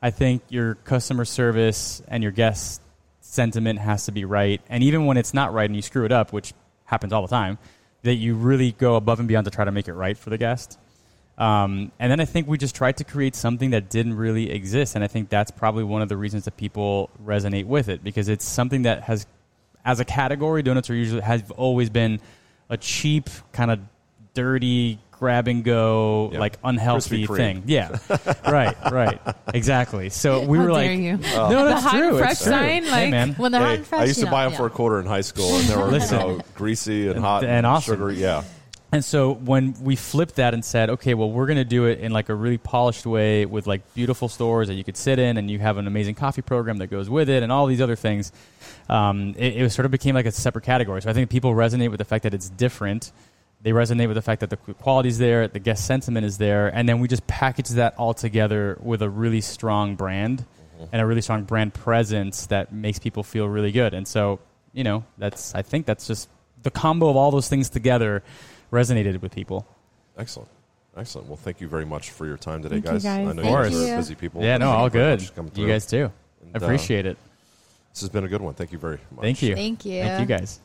[0.00, 2.80] I think your customer service and your guest
[3.28, 6.12] sentiment has to be right, and even when it's not right and you screw it
[6.12, 6.54] up, which
[6.84, 7.58] happens all the time,
[8.02, 10.38] that you really go above and beyond to try to make it right for the
[10.38, 10.78] guest.
[11.36, 14.94] Um, and then I think we just tried to create something that didn't really exist,
[14.94, 18.28] and I think that's probably one of the reasons that people resonate with it because
[18.28, 19.26] it's something that has,
[19.84, 22.20] as a category, donuts are usually have always been
[22.70, 23.80] a cheap kind of
[24.34, 26.38] dirty grab and go Yeah.
[26.40, 27.64] like unhealthy thing.
[27.66, 27.98] Yeah,
[28.48, 29.20] right, right,
[29.52, 30.08] exactly.
[30.10, 31.16] So we How were dare like, you.
[31.16, 32.18] no, The that's hot and true.
[32.18, 34.44] fresh it's sign, hey like- man, When they're hot and fresh, I used to buy
[34.44, 34.58] them yeah.
[34.58, 37.66] for a quarter in high school, and they were you know, greasy and hot and
[37.66, 37.94] awesome.
[37.94, 38.14] sugary.
[38.16, 38.44] Yeah,
[38.92, 42.00] And so when we flipped that and said, okay, well, we're going to do it
[42.00, 45.36] in like a really polished way with like beautiful stores that you could sit in
[45.36, 47.96] and you have an amazing coffee program that goes with it and all these other
[47.96, 48.32] things,
[48.88, 51.02] um, it, it sort of became like a separate category.
[51.02, 53.12] So I think people resonate with the fact that it's different.
[53.60, 56.88] They resonate with the fact that the quality's there, the guest sentiment is there, and
[56.88, 60.44] then we just package that all together with a really strong brand
[60.92, 63.94] and a really strong brand presence that makes people feel really good.
[63.94, 64.38] And so,
[64.72, 66.28] you know, that's I think that's just
[66.62, 68.22] the combo of all those things together
[68.72, 69.66] resonated with people.
[70.16, 70.48] excellent,
[70.96, 71.26] excellent.
[71.26, 73.02] Well, thank you very much for your time today, Thank you, guys.
[73.02, 73.18] guys.
[73.18, 73.90] I know Of you guys course.
[73.90, 74.42] are busy people.
[74.42, 75.18] Yeah, no, all good.
[75.18, 76.12] much for coming You guys too.
[76.42, 77.16] And, I uh, appreciate it.
[77.92, 78.54] This has been a good one.
[78.54, 79.22] Thank you very much.
[79.22, 79.56] Thank you.
[79.56, 80.00] Thank you.
[80.02, 80.60] Thank you guys.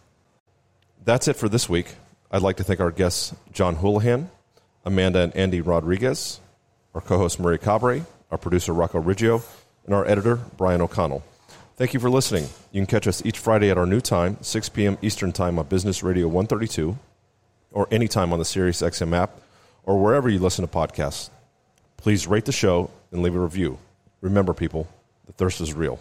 [1.04, 1.96] That's it for this week.
[2.34, 4.26] I'd like to thank our guests, John Hoolihan,
[4.84, 6.40] Amanda and Andy Rodriguez,
[6.96, 9.44] our co host, Marie Cabre, our producer, Rocco Riggio,
[9.86, 11.24] and our editor, Brian O'Connell.
[11.76, 12.46] Thank you for listening.
[12.72, 14.98] You can catch us each Friday at our new time, 6 p.m.
[15.04, 16.98] Eastern Time on Business Radio 132,
[17.72, 19.40] or anytime on the Sirius XM app,
[19.84, 21.30] or wherever you listen to podcasts.
[21.98, 23.78] Please rate the show and leave a review.
[24.22, 24.88] Remember, people,
[25.28, 26.00] the thirst is real.